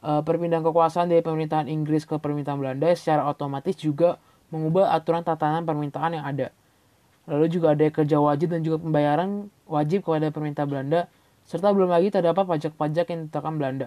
E, 0.00 0.10
perpindahan 0.24 0.64
kekuasaan 0.64 1.10
dari 1.10 1.20
pemerintahan 1.20 1.66
Inggris 1.68 2.06
ke 2.06 2.16
pemerintahan 2.16 2.56
Belanda 2.56 2.86
secara 2.96 3.26
otomatis 3.26 3.76
juga 3.76 4.16
mengubah 4.54 4.94
aturan 4.94 5.26
tatanan 5.26 5.66
permintaan 5.66 6.16
yang 6.16 6.24
ada. 6.24 6.48
Lalu 7.28 7.46
juga 7.50 7.76
ada 7.76 7.84
kerja 7.90 8.16
wajib 8.16 8.54
dan 8.54 8.64
juga 8.64 8.80
pembayaran 8.80 9.52
wajib 9.68 10.06
kepada 10.06 10.32
pemerintah 10.32 10.64
Belanda, 10.64 11.10
serta 11.44 11.74
belum 11.74 11.90
lagi 11.92 12.08
terdapat 12.14 12.46
pajak-pajak 12.46 13.06
yang 13.10 13.26
ditetapkan 13.26 13.54
Belanda. 13.58 13.86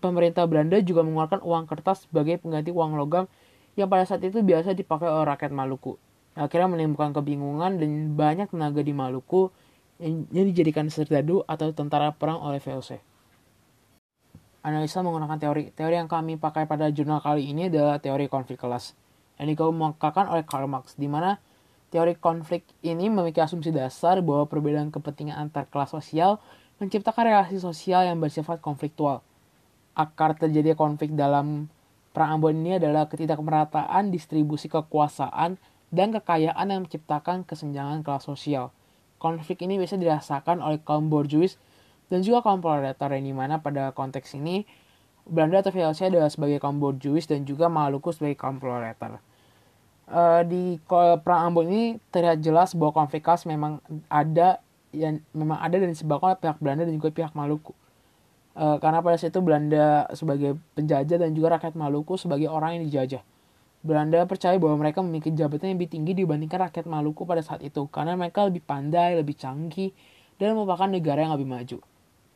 Pemerintah 0.00 0.48
Belanda 0.48 0.80
juga 0.80 1.04
mengeluarkan 1.04 1.44
uang 1.44 1.68
kertas 1.68 2.08
sebagai 2.08 2.40
pengganti 2.40 2.72
uang 2.72 2.96
logam 2.96 3.28
yang 3.76 3.92
pada 3.92 4.08
saat 4.08 4.24
itu 4.24 4.40
biasa 4.40 4.72
dipakai 4.72 5.04
oleh 5.04 5.28
rakyat 5.28 5.52
Maluku. 5.52 6.00
Akhirnya 6.32 6.72
menimbulkan 6.72 7.12
kebingungan 7.12 7.76
dan 7.76 8.16
banyak 8.16 8.48
tenaga 8.48 8.80
di 8.80 8.96
Maluku 8.96 9.52
yang 10.00 10.48
dijadikan 10.48 10.88
serdadu 10.88 11.44
atau 11.44 11.76
tentara 11.76 12.08
perang 12.16 12.40
oleh 12.40 12.56
VOC. 12.56 12.96
Analisa 14.64 15.04
menggunakan 15.04 15.36
teori. 15.36 15.76
Teori 15.76 16.00
yang 16.00 16.08
kami 16.08 16.40
pakai 16.40 16.64
pada 16.64 16.88
jurnal 16.88 17.20
kali 17.20 17.52
ini 17.52 17.68
adalah 17.68 18.00
teori 18.00 18.32
konflik 18.32 18.56
kelas 18.56 18.96
yang 19.36 19.52
dikemukakan 19.52 20.32
oleh 20.32 20.44
Karl 20.48 20.68
Marx, 20.68 20.96
di 20.96 21.08
mana 21.08 21.36
teori 21.92 22.16
konflik 22.16 22.64
ini 22.80 23.12
memiliki 23.12 23.44
asumsi 23.44 23.72
dasar 23.72 24.24
bahwa 24.24 24.48
perbedaan 24.48 24.88
kepentingan 24.88 25.36
antar 25.36 25.68
kelas 25.68 25.92
sosial 25.92 26.40
menciptakan 26.80 27.28
relasi 27.28 27.60
sosial 27.60 28.08
yang 28.08 28.16
bersifat 28.20 28.60
konfliktual. 28.64 29.20
Akar 30.00 30.32
terjadi 30.32 30.72
konflik 30.72 31.12
dalam 31.12 31.68
Perang 32.16 32.40
Ambon 32.40 32.56
ini 32.56 32.80
adalah 32.80 33.06
ketidakmerataan 33.06 34.08
distribusi 34.08 34.66
kekuasaan 34.66 35.60
dan 35.92 36.08
kekayaan 36.10 36.72
yang 36.72 36.88
menciptakan 36.88 37.44
kesenjangan 37.44 38.00
kelas 38.00 38.24
sosial. 38.24 38.72
Konflik 39.20 39.60
ini 39.62 39.76
biasa 39.76 40.00
dirasakan 40.00 40.64
oleh 40.64 40.80
kaum 40.80 41.12
borjuis 41.12 41.60
dan 42.08 42.24
juga 42.24 42.40
kaum 42.40 42.64
proletar 42.64 43.12
yang 43.12 43.28
di 43.28 43.34
mana 43.36 43.60
pada 43.60 43.92
konteks 43.92 44.34
ini 44.40 44.64
Belanda 45.28 45.62
atau 45.62 45.70
VOC 45.70 46.10
adalah 46.10 46.32
sebagai 46.32 46.58
kaum 46.58 46.80
borjuis 46.80 47.28
dan 47.28 47.44
juga 47.44 47.68
Maluku 47.70 48.10
sebagai 48.10 48.40
kaum 48.40 48.58
proletar. 48.58 49.22
Uh, 50.10 50.42
di 50.42 50.82
perang 51.22 51.54
Ambon 51.54 51.70
ini 51.70 52.02
terlihat 52.10 52.42
jelas 52.42 52.74
bahwa 52.74 53.04
konflik 53.04 53.22
kelas 53.22 53.46
memang 53.46 53.78
ada 54.10 54.58
yang 54.90 55.22
memang 55.30 55.62
ada 55.62 55.78
dan 55.78 55.94
disebabkan 55.94 56.34
oleh 56.34 56.40
pihak 56.42 56.58
Belanda 56.58 56.82
dan 56.82 56.98
juga 56.98 57.14
pihak 57.14 57.30
Maluku. 57.38 57.70
Uh, 58.50 58.82
karena 58.82 58.98
pada 58.98 59.14
saat 59.14 59.30
itu 59.30 59.40
Belanda 59.40 60.10
sebagai 60.10 60.58
penjajah 60.74 61.22
dan 61.22 61.30
juga 61.32 61.54
rakyat 61.58 61.78
Maluku 61.78 62.18
sebagai 62.18 62.50
orang 62.50 62.78
yang 62.78 62.82
dijajah. 62.90 63.22
Belanda 63.80 64.26
percaya 64.28 64.60
bahwa 64.60 64.76
mereka 64.84 65.00
memiliki 65.00 65.32
jabatan 65.32 65.72
yang 65.72 65.76
lebih 65.80 65.90
tinggi 65.96 66.12
dibandingkan 66.12 66.68
rakyat 66.68 66.84
Maluku 66.84 67.24
pada 67.24 67.40
saat 67.40 67.64
itu 67.64 67.88
karena 67.88 68.18
mereka 68.18 68.44
lebih 68.44 68.60
pandai, 68.60 69.16
lebih 69.16 69.38
canggih, 69.38 69.94
dan 70.36 70.52
merupakan 70.58 70.90
negara 70.90 71.24
yang 71.24 71.32
lebih 71.38 71.48
maju. 71.48 71.78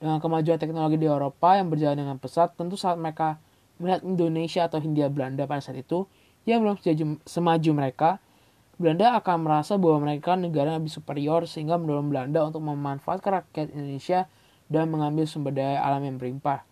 Dengan 0.00 0.18
kemajuan 0.20 0.59
teknologi 0.61 0.96
di 1.00 1.09
Eropa 1.09 1.57
yang 1.59 1.68
berjalan 1.68 1.96
dengan 2.00 2.16
pesat, 2.16 2.57
tentu 2.57 2.81
saat 2.81 2.96
mereka 2.96 3.37
melihat 3.77 4.00
Indonesia 4.07 4.64
atau 4.64 4.79
Hindia 4.81 5.11
Belanda 5.11 5.44
pada 5.44 5.61
saat 5.61 5.77
itu 5.77 6.07
yang 6.44 6.61
belum 6.61 6.77
semaju 7.24 7.70
mereka, 7.72 8.20
Belanda 8.77 9.16
akan 9.16 9.37
merasa 9.48 9.81
bahwa 9.81 10.05
mereka 10.05 10.37
negara 10.37 10.74
yang 10.74 10.85
lebih 10.85 10.92
superior 10.92 11.46
sehingga 11.48 11.79
mendorong 11.81 12.11
Belanda 12.11 12.44
untuk 12.44 12.61
memanfaatkan 12.64 13.44
rakyat 13.44 13.72
Indonesia 13.72 14.27
dan 14.68 14.88
mengambil 14.88 15.29
sumber 15.29 15.53
daya 15.53 15.81
alam 15.81 16.03
yang 16.05 16.16
berlimpah. 16.16 16.64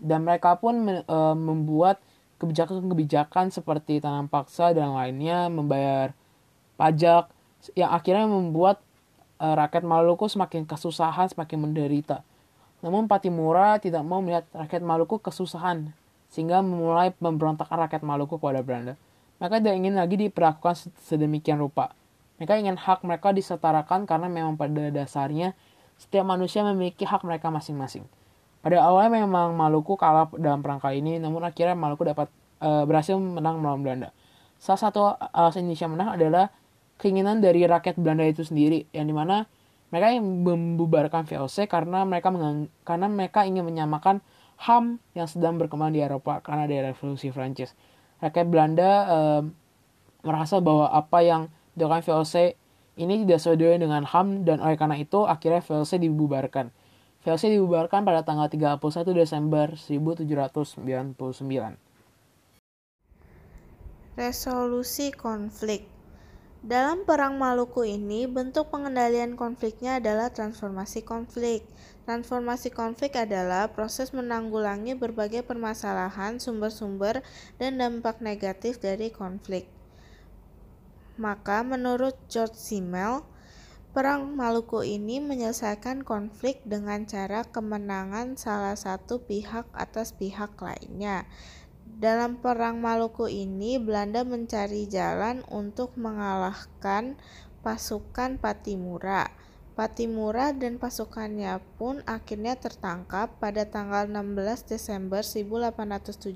Dan 0.00 0.24
mereka 0.24 0.56
pun 0.56 1.04
e, 1.04 1.18
membuat 1.36 2.00
kebijakan-kebijakan 2.40 3.52
seperti 3.52 4.00
tanam 4.00 4.28
paksa 4.28 4.72
dan 4.72 4.96
lainnya, 4.96 5.52
membayar 5.52 6.16
pajak 6.80 7.28
yang 7.76 7.92
akhirnya 7.92 8.24
membuat 8.24 8.80
e, 9.36 9.44
rakyat 9.44 9.84
Maluku 9.84 10.24
semakin 10.28 10.64
kesusahan, 10.64 11.28
semakin 11.28 11.58
menderita. 11.60 12.24
Namun 12.80 13.04
Patimura 13.04 13.76
tidak 13.76 14.00
mau 14.00 14.24
melihat 14.24 14.48
rakyat 14.56 14.80
Maluku 14.80 15.20
kesusahan 15.20 15.92
sehingga 16.32 16.64
memulai 16.64 17.12
pemberontakan 17.12 17.88
rakyat 17.88 18.00
Maluku 18.00 18.40
kepada 18.40 18.64
Belanda. 18.64 18.94
Mereka 19.40 19.60
tidak 19.60 19.74
ingin 19.76 19.94
lagi 19.96 20.16
diperlakukan 20.16 20.92
sedemikian 21.04 21.60
rupa. 21.60 21.92
Mereka 22.40 22.56
ingin 22.56 22.80
hak 22.80 23.04
mereka 23.04 23.36
disetarakan 23.36 24.08
karena 24.08 24.28
memang 24.32 24.56
pada 24.56 24.88
dasarnya 24.88 25.52
setiap 26.00 26.24
manusia 26.24 26.64
memiliki 26.64 27.04
hak 27.04 27.20
mereka 27.28 27.52
masing-masing. 27.52 28.08
Pada 28.64 28.80
awalnya 28.80 29.20
memang 29.24 29.52
Maluku 29.52 30.00
kalah 30.00 30.32
dalam 30.40 30.64
perang 30.64 30.80
kali 30.80 31.04
ini, 31.04 31.20
namun 31.20 31.44
akhirnya 31.44 31.76
Maluku 31.76 32.08
dapat 32.08 32.32
e, 32.56 32.68
berhasil 32.88 33.20
menang 33.20 33.60
melawan 33.60 33.84
Belanda. 33.84 34.08
Salah 34.56 34.80
satu 34.80 35.00
alasan 35.32 35.68
Indonesia 35.68 35.88
menang 35.88 36.08
adalah 36.16 36.52
keinginan 37.00 37.44
dari 37.44 37.64
rakyat 37.68 38.00
Belanda 38.00 38.24
itu 38.24 38.44
sendiri, 38.44 38.88
yang 38.96 39.08
di 39.08 39.16
mana 39.16 39.44
mereka 39.92 40.12
yang 40.12 40.24
membubarkan 40.44 41.24
VOC 41.28 41.68
karena 41.68 42.04
mereka 42.04 42.28
mengang, 42.32 42.68
karena 42.84 43.06
mereka 43.08 43.44
ingin 43.48 43.64
menyamakan 43.64 44.24
HAM 44.60 45.00
yang 45.16 45.24
sedang 45.24 45.56
berkembang 45.56 45.96
di 45.96 46.04
Eropa 46.04 46.44
karena 46.44 46.68
ada 46.68 46.92
revolusi 46.92 47.32
Prancis. 47.32 47.72
Rakyat 48.20 48.46
Belanda 48.48 48.90
e, 49.08 49.18
merasa 50.20 50.60
bahwa 50.60 50.92
apa 50.92 51.24
yang 51.24 51.48
dilakukan 51.72 52.04
VOC 52.04 52.59
ini 53.00 53.24
tidak 53.24 53.40
sesuai 53.40 53.80
dengan 53.80 54.04
HAM 54.04 54.44
dan 54.44 54.60
oleh 54.60 54.76
karena 54.76 55.00
itu 55.00 55.24
akhirnya 55.24 55.64
VOC 55.64 55.96
dibubarkan. 56.04 56.68
VOC 57.24 57.56
dibubarkan 57.56 58.04
pada 58.04 58.20
tanggal 58.20 58.52
31 58.52 58.76
Desember 59.16 59.72
1799. 59.72 61.16
Resolusi 64.20 65.08
konflik 65.16 65.88
dalam 66.60 67.08
Perang 67.08 67.40
Maluku 67.40 67.88
ini, 67.88 68.28
bentuk 68.28 68.68
pengendalian 68.68 69.32
konfliknya 69.32 69.96
adalah 69.96 70.28
transformasi 70.28 71.00
konflik. 71.00 71.64
Transformasi 72.04 72.68
konflik 72.68 73.16
adalah 73.16 73.72
proses 73.72 74.12
menanggulangi 74.12 74.92
berbagai 74.92 75.40
permasalahan, 75.40 76.36
sumber-sumber, 76.36 77.24
dan 77.56 77.80
dampak 77.80 78.20
negatif 78.20 78.76
dari 78.76 79.08
konflik. 79.08 79.79
Maka 81.20 81.60
menurut 81.60 82.16
George 82.32 82.56
Simmel, 82.56 83.20
Perang 83.92 84.38
Maluku 84.38 84.80
ini 84.80 85.20
menyelesaikan 85.20 86.00
konflik 86.00 86.64
dengan 86.64 87.04
cara 87.04 87.44
kemenangan 87.44 88.40
salah 88.40 88.72
satu 88.72 89.20
pihak 89.28 89.68
atas 89.76 90.16
pihak 90.16 90.56
lainnya. 90.56 91.28
Dalam 91.84 92.40
Perang 92.40 92.80
Maluku 92.80 93.28
ini, 93.28 93.76
Belanda 93.76 94.24
mencari 94.24 94.88
jalan 94.88 95.44
untuk 95.52 95.92
mengalahkan 96.00 97.20
pasukan 97.60 98.40
Patimura. 98.40 99.28
Patimura 99.76 100.52
dan 100.56 100.76
pasukannya 100.80 101.60
pun 101.76 102.00
akhirnya 102.08 102.56
tertangkap 102.56 103.36
pada 103.42 103.66
tanggal 103.68 104.08
16 104.08 104.70
Desember 104.76 105.20
1817 105.24 106.30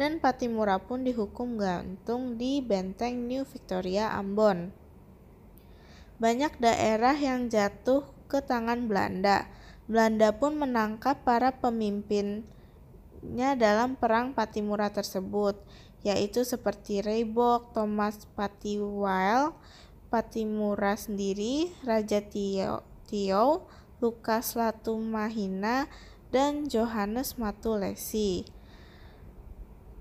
dan 0.00 0.16
Patimura 0.16 0.80
pun 0.80 1.04
dihukum 1.04 1.60
gantung 1.60 2.40
di 2.40 2.64
benteng 2.64 3.28
New 3.28 3.44
Victoria 3.44 4.16
Ambon. 4.16 4.72
Banyak 6.16 6.56
daerah 6.56 7.12
yang 7.12 7.52
jatuh 7.52 8.08
ke 8.24 8.40
tangan 8.40 8.88
Belanda. 8.88 9.44
Belanda 9.84 10.32
pun 10.32 10.56
menangkap 10.56 11.20
para 11.20 11.52
pemimpinnya 11.52 12.48
dalam 13.60 14.00
perang 14.00 14.32
Patimura 14.32 14.88
tersebut, 14.88 15.60
yaitu 16.00 16.48
seperti 16.48 17.04
Reibok, 17.04 17.76
Thomas 17.76 18.24
Patiwil, 18.32 19.52
Patimura 20.08 20.96
sendiri, 20.96 21.76
Raja 21.84 22.24
Tio, 22.24 22.88
Tio 23.04 23.68
Lukas 24.00 24.56
Latumahina, 24.56 25.92
dan 26.32 26.64
Johannes 26.72 27.36
Matulesi. 27.36 28.59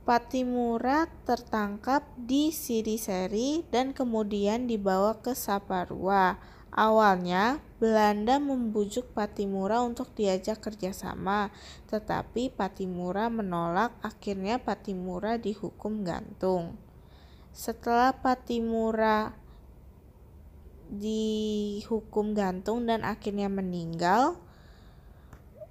Patimura 0.10 1.06
tertangkap 1.22 2.02
di 2.17 2.50
Siriseri 2.50 3.62
dan 3.69 3.93
kemudian 3.93 4.65
dibawa 4.65 5.22
ke 5.22 5.38
Saparua. 5.38 6.34
Awalnya, 6.74 7.62
Belanda 7.78 8.41
membujuk 8.41 9.13
Patimura 9.13 9.86
untuk 9.86 10.10
diajak 10.17 10.65
kerjasama, 10.65 11.54
tetapi 11.93 12.50
Patimura 12.50 13.30
menolak. 13.30 13.93
Akhirnya, 14.02 14.58
Patimura 14.58 15.38
dihukum 15.38 16.02
gantung. 16.02 16.74
Setelah 17.54 18.10
Patimura 18.10 19.38
dihukum 20.89 22.34
gantung 22.34 22.89
dan 22.89 23.06
akhirnya 23.06 23.45
meninggal, 23.45 24.41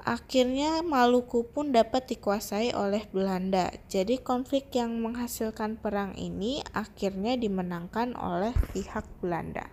akhirnya 0.09 0.81
Maluku 0.81 1.45
pun 1.45 1.77
dapat 1.77 2.09
dikuasai 2.09 2.73
oleh 2.73 3.05
Belanda. 3.13 3.69
Jadi 3.93 4.17
konflik 4.25 4.73
yang 4.73 5.05
menghasilkan 5.05 5.77
perang 5.77 6.17
ini 6.17 6.65
akhirnya 6.73 7.37
dimenangkan 7.37 8.17
oleh 8.17 8.57
pihak 8.73 9.05
Belanda. 9.21 9.69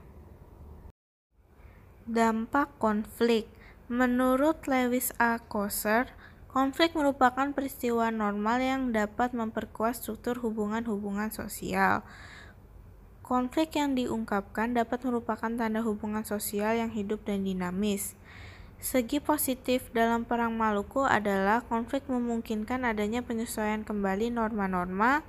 Dampak 2.06 2.76
konflik 2.78 3.48
Menurut 3.86 4.66
Lewis 4.66 5.14
A. 5.22 5.38
Kosser, 5.38 6.10
konflik 6.50 6.98
merupakan 6.98 7.54
peristiwa 7.54 8.10
normal 8.10 8.58
yang 8.58 8.82
dapat 8.90 9.38
memperkuat 9.38 9.94
struktur 9.94 10.42
hubungan-hubungan 10.42 11.30
sosial. 11.30 12.02
Konflik 13.22 13.78
yang 13.78 13.94
diungkapkan 13.94 14.74
dapat 14.74 15.06
merupakan 15.06 15.54
tanda 15.54 15.86
hubungan 15.86 16.26
sosial 16.26 16.74
yang 16.74 16.90
hidup 16.90 17.22
dan 17.30 17.46
dinamis. 17.46 18.18
Segi 18.80 19.24
positif 19.24 19.88
dalam 19.96 20.28
Perang 20.28 20.54
Maluku 20.54 21.04
adalah 21.08 21.64
konflik 21.66 22.06
memungkinkan 22.06 22.84
adanya 22.86 23.24
penyesuaian 23.24 23.82
kembali 23.88 24.30
norma-norma, 24.30 25.24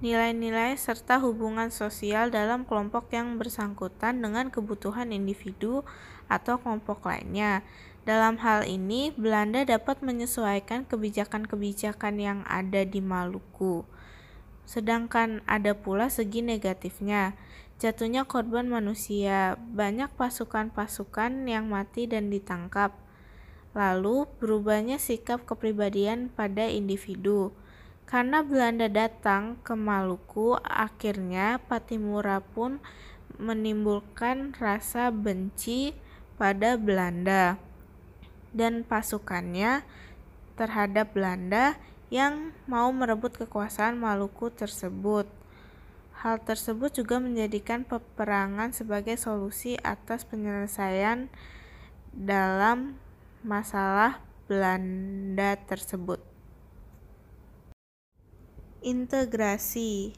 nilai-nilai, 0.00 0.76
serta 0.80 1.20
hubungan 1.20 1.68
sosial 1.68 2.32
dalam 2.32 2.64
kelompok 2.64 3.12
yang 3.12 3.36
bersangkutan 3.36 4.20
dengan 4.20 4.48
kebutuhan 4.48 5.12
individu 5.12 5.84
atau 6.28 6.56
kelompok 6.60 7.04
lainnya. 7.04 7.66
Dalam 8.08 8.40
hal 8.40 8.64
ini, 8.64 9.12
Belanda 9.12 9.60
dapat 9.68 10.00
menyesuaikan 10.00 10.88
kebijakan-kebijakan 10.88 12.14
yang 12.16 12.38
ada 12.48 12.88
di 12.88 13.04
Maluku. 13.04 13.84
Sedangkan 14.64 15.44
ada 15.44 15.76
pula 15.76 16.08
segi 16.08 16.40
negatifnya, 16.40 17.36
jatuhnya 17.80 18.28
korban 18.28 18.68
manusia, 18.68 19.56
banyak 19.72 20.12
pasukan-pasukan 20.20 21.48
yang 21.48 21.72
mati 21.72 22.04
dan 22.04 22.28
ditangkap. 22.28 22.92
Lalu 23.72 24.28
berubahnya 24.36 25.00
sikap 25.00 25.48
kepribadian 25.48 26.28
pada 26.28 26.68
individu. 26.68 27.56
Karena 28.04 28.44
Belanda 28.44 28.90
datang 28.90 29.56
ke 29.64 29.72
Maluku, 29.72 30.60
akhirnya 30.60 31.56
Patimura 31.64 32.44
pun 32.44 32.82
menimbulkan 33.40 34.52
rasa 34.60 35.08
benci 35.08 35.96
pada 36.36 36.76
Belanda 36.76 37.56
dan 38.52 38.84
pasukannya 38.84 39.80
terhadap 40.58 41.16
Belanda 41.16 41.80
yang 42.12 42.52
mau 42.66 42.90
merebut 42.92 43.38
kekuasaan 43.40 43.96
Maluku 43.96 44.52
tersebut. 44.52 45.39
Hal 46.20 46.36
tersebut 46.44 46.92
juga 46.92 47.16
menjadikan 47.16 47.80
peperangan 47.88 48.76
sebagai 48.76 49.16
solusi 49.16 49.80
atas 49.80 50.28
penyelesaian 50.28 51.32
dalam 52.12 53.00
masalah 53.40 54.20
Belanda 54.44 55.56
tersebut. 55.64 56.20
Integrasi 58.84 60.12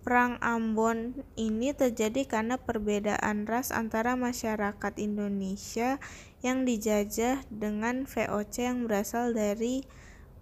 Perang 0.00 0.40
Ambon 0.40 1.22
ini 1.36 1.76
terjadi 1.76 2.24
karena 2.24 2.56
perbedaan 2.56 3.44
ras 3.44 3.68
antara 3.68 4.16
masyarakat 4.16 4.96
Indonesia 4.96 6.00
yang 6.40 6.64
dijajah 6.64 7.44
dengan 7.52 8.08
VOC 8.08 8.66
yang 8.66 8.88
berasal 8.88 9.30
dari 9.36 9.84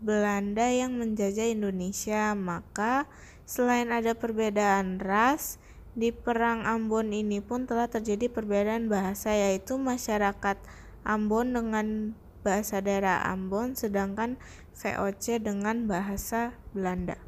Belanda 0.01 0.65
yang 0.73 0.97
menjajah 0.97 1.53
Indonesia. 1.53 2.33
Maka, 2.33 3.05
selain 3.51 3.91
ada 3.91 4.15
perbedaan 4.15 5.03
ras, 5.03 5.59
di 5.99 6.15
Perang 6.15 6.63
Ambon 6.63 7.11
ini 7.11 7.43
pun 7.43 7.67
telah 7.67 7.91
terjadi 7.91 8.31
perbedaan 8.31 8.87
bahasa, 8.87 9.35
yaitu 9.35 9.75
masyarakat 9.75 10.55
Ambon 11.03 11.59
dengan 11.59 12.15
bahasa 12.47 12.79
daerah 12.79 13.27
Ambon, 13.27 13.75
sedangkan 13.75 14.39
VOC 14.79 15.43
dengan 15.43 15.91
bahasa 15.91 16.55
Belanda. 16.71 17.19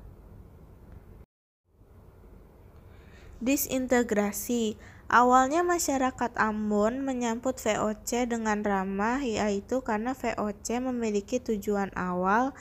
Disintegrasi 3.42 4.78
Awalnya 5.12 5.60
masyarakat 5.60 6.32
Ambon 6.40 7.04
menyambut 7.04 7.60
VOC 7.60 8.24
dengan 8.32 8.64
ramah 8.64 9.20
yaitu 9.20 9.84
karena 9.84 10.16
VOC 10.16 10.80
memiliki 10.80 11.36
tujuan 11.36 11.92
awal 11.92 12.56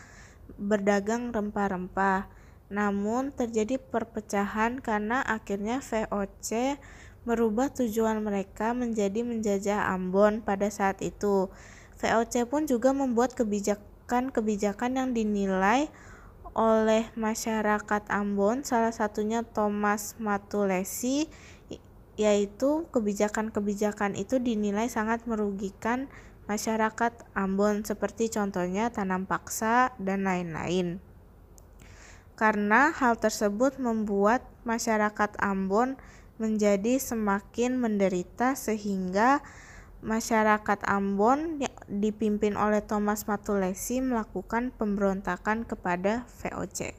berdagang 0.59 1.31
rempah-rempah. 1.31 2.40
Namun 2.71 3.35
terjadi 3.35 3.75
perpecahan 3.75 4.79
karena 4.79 5.19
akhirnya 5.19 5.83
VOC 5.83 6.79
merubah 7.27 7.67
tujuan 7.69 8.23
mereka 8.23 8.71
menjadi 8.71 9.27
menjajah 9.27 9.91
Ambon 9.91 10.39
pada 10.39 10.71
saat 10.71 11.03
itu. 11.03 11.51
VOC 11.99 12.47
pun 12.47 12.65
juga 12.65 12.95
membuat 12.95 13.35
kebijakan-kebijakan 13.35 14.97
yang 14.97 15.09
dinilai 15.11 15.91
oleh 16.55 17.07
masyarakat 17.19 18.07
Ambon, 18.07 18.63
salah 18.63 18.95
satunya 18.95 19.43
Thomas 19.43 20.15
Matulesi 20.17 21.27
yaitu 22.19 22.85
kebijakan-kebijakan 22.91 24.19
itu 24.19 24.39
dinilai 24.39 24.91
sangat 24.91 25.23
merugikan 25.27 26.11
masyarakat 26.47 27.13
Ambon 27.31 27.87
seperti 27.87 28.27
contohnya 28.27 28.91
tanam 28.91 29.23
paksa 29.23 29.95
dan 29.95 30.27
lain-lain. 30.27 31.10
Karena 32.41 32.89
hal 32.89 33.21
tersebut 33.21 33.77
membuat 33.77 34.41
masyarakat 34.65 35.37
Ambon 35.37 35.93
menjadi 36.41 36.97
semakin 36.97 37.77
menderita 37.77 38.57
sehingga 38.57 39.45
masyarakat 40.01 40.81
Ambon 40.89 41.61
dipimpin 41.85 42.57
oleh 42.57 42.81
Thomas 42.81 43.29
Matulesi 43.29 44.01
melakukan 44.01 44.73
pemberontakan 44.73 45.69
kepada 45.69 46.25
VOC. 46.41 46.97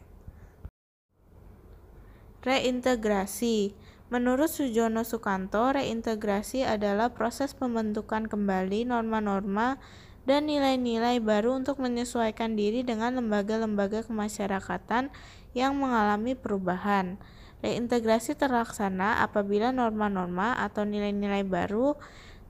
Reintegrasi 2.46 3.74
Menurut 4.12 4.52
Sujono 4.52 5.09
Sukanto, 5.09 5.72
reintegrasi 5.72 6.68
adalah 6.68 7.16
proses 7.16 7.57
pembentukan 7.57 8.28
kembali 8.28 8.85
norma-norma 8.85 9.81
dan 10.22 10.46
nilai-nilai 10.46 11.18
baru 11.18 11.58
untuk 11.58 11.82
menyesuaikan 11.82 12.54
diri 12.54 12.87
dengan 12.87 13.18
lembaga-lembaga 13.18 14.06
kemasyarakatan 14.06 15.11
yang 15.52 15.72
mengalami 15.76 16.38
perubahan. 16.38 17.18
Reintegrasi 17.62 18.35
terlaksana 18.35 19.23
apabila 19.23 19.70
norma-norma 19.70 20.58
atau 20.58 20.83
nilai-nilai 20.83 21.46
baru 21.46 21.94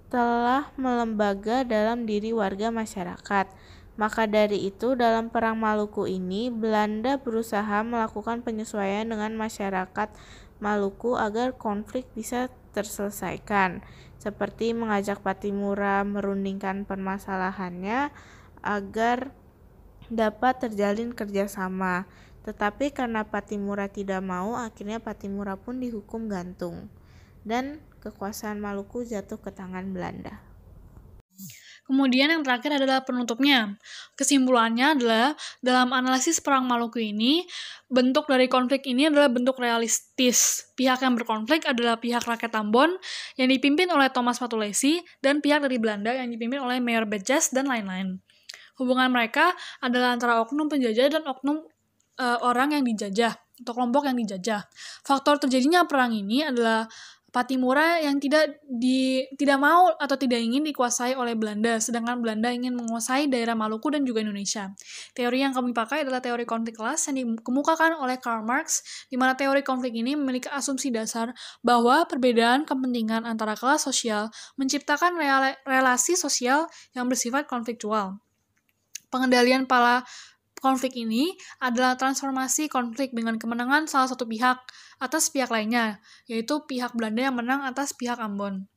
telah 0.09 0.73
melembaga 0.77 1.65
dalam 1.65 2.05
diri 2.05 2.33
warga 2.37 2.69
masyarakat. 2.69 3.49
Maka 3.97 4.25
dari 4.25 4.73
itu, 4.73 4.97
dalam 4.97 5.29
Perang 5.29 5.61
Maluku 5.61 6.09
ini, 6.09 6.49
Belanda 6.49 7.21
berusaha 7.21 7.85
melakukan 7.85 8.41
penyesuaian 8.41 9.05
dengan 9.05 9.37
masyarakat 9.37 10.09
Maluku 10.65 11.19
agar 11.21 11.53
konflik 11.61 12.09
bisa 12.17 12.49
terselesaikan, 12.73 13.85
seperti 14.23 14.71
mengajak 14.71 15.19
Patimura 15.19 16.07
merundingkan 16.07 16.87
permasalahannya 16.87 18.15
agar 18.63 19.35
dapat 20.07 20.63
terjalin 20.63 21.11
kerjasama. 21.11 22.07
Tetapi 22.47 22.95
karena 22.95 23.27
Patimura 23.27 23.91
tidak 23.91 24.23
mau, 24.23 24.55
akhirnya 24.55 25.03
Patimura 25.03 25.59
pun 25.59 25.83
dihukum 25.83 26.31
gantung. 26.31 26.87
Dan 27.43 27.83
kekuasaan 27.99 28.63
Maluku 28.63 29.03
jatuh 29.03 29.43
ke 29.43 29.51
tangan 29.51 29.91
Belanda. 29.91 30.39
Kemudian 31.83 32.31
yang 32.31 32.47
terakhir 32.47 32.79
adalah 32.79 33.03
penutupnya. 33.03 33.75
Kesimpulannya 34.15 34.95
adalah 34.95 35.35
dalam 35.59 35.91
analisis 35.91 36.39
perang 36.39 36.65
Maluku 36.65 37.03
ini, 37.03 37.43
bentuk 37.91 38.31
dari 38.31 38.47
konflik 38.47 38.87
ini 38.87 39.11
adalah 39.11 39.27
bentuk 39.27 39.59
realistis. 39.59 40.71
Pihak 40.79 41.03
yang 41.03 41.19
berkonflik 41.19 41.67
adalah 41.67 41.99
pihak 41.99 42.23
rakyat 42.23 42.55
Ambon 42.55 42.97
yang 43.35 43.51
dipimpin 43.51 43.91
oleh 43.91 44.09
Thomas 44.15 44.39
Matulesi 44.39 45.03
dan 45.19 45.43
pihak 45.43 45.67
dari 45.67 45.83
Belanda 45.83 46.15
yang 46.15 46.31
dipimpin 46.31 46.63
oleh 46.63 46.79
Mayor 46.79 47.05
Bejes 47.05 47.51
dan 47.51 47.67
lain-lain. 47.67 48.23
Hubungan 48.79 49.11
mereka 49.13 49.53
adalah 49.83 50.15
antara 50.17 50.41
oknum 50.41 50.71
penjajah 50.71 51.19
dan 51.19 51.23
oknum 51.29 51.67
uh, 52.17 52.39
orang 52.47 52.79
yang 52.79 52.87
dijajah 52.87 53.37
atau 53.63 53.73
kelompok 53.79 54.11
yang 54.11 54.19
dijajah. 54.19 54.67
Faktor 55.07 55.39
terjadinya 55.39 55.87
perang 55.87 56.11
ini 56.11 56.43
adalah 56.43 56.91
Patimura 57.33 57.97
yang 58.05 58.21
tidak 58.21 58.61
di 58.69 59.25
tidak 59.41 59.57
mau 59.57 59.89
atau 59.97 60.21
tidak 60.21 60.37
ingin 60.37 60.69
dikuasai 60.69 61.17
oleh 61.17 61.33
Belanda, 61.33 61.81
sedangkan 61.81 62.21
Belanda 62.21 62.53
ingin 62.53 62.77
menguasai 62.77 63.25
daerah 63.33 63.57
Maluku 63.57 63.89
dan 63.89 64.05
juga 64.05 64.21
Indonesia. 64.21 64.69
Teori 65.17 65.41
yang 65.41 65.57
kami 65.57 65.73
pakai 65.73 66.05
adalah 66.05 66.21
teori 66.21 66.45
konflik 66.45 66.77
kelas 66.77 67.09
yang 67.09 67.41
dikemukakan 67.41 67.97
oleh 67.97 68.21
Karl 68.21 68.45
Marx, 68.45 68.85
di 69.09 69.17
mana 69.17 69.33
teori 69.33 69.65
konflik 69.65 69.97
ini 69.97 70.13
memiliki 70.13 70.53
asumsi 70.53 70.93
dasar 70.93 71.33
bahwa 71.65 72.05
perbedaan 72.05 72.69
kepentingan 72.69 73.25
antara 73.25 73.57
kelas 73.57 73.89
sosial 73.89 74.29
menciptakan 74.61 75.17
relasi 75.65 76.21
sosial 76.21 76.69
yang 76.93 77.09
bersifat 77.09 77.49
konfliktual. 77.49 78.21
Pengendalian 79.09 79.65
para 79.65 80.05
konflik 80.63 80.95
ini 80.95 81.35
adalah 81.59 81.99
transformasi 81.99 82.71
konflik 82.71 83.11
dengan 83.11 83.37
kemenangan 83.37 83.91
salah 83.91 84.07
satu 84.07 84.25
pihak 84.31 84.63
atas 85.03 85.35
pihak 85.35 85.51
lainnya, 85.51 85.99
yaitu 86.31 86.63
pihak 86.65 86.95
Belanda 86.95 87.27
yang 87.27 87.37
menang 87.37 87.67
atas 87.67 87.91
pihak 87.93 88.23
Ambon. 88.23 88.71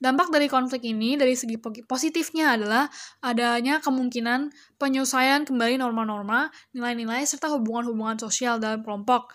Dampak 0.00 0.32
dari 0.32 0.48
konflik 0.48 0.80
ini 0.88 1.20
dari 1.20 1.36
segi 1.36 1.60
positifnya 1.84 2.56
adalah 2.56 2.88
adanya 3.20 3.84
kemungkinan 3.84 4.48
penyelesaian 4.80 5.44
kembali 5.44 5.76
norma-norma, 5.76 6.48
nilai-nilai, 6.72 7.20
serta 7.28 7.52
hubungan-hubungan 7.52 8.16
sosial 8.16 8.56
dalam 8.56 8.80
kelompok. 8.80 9.28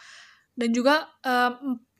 Dan 0.57 0.73
juga 0.73 1.05
e, 1.21 1.33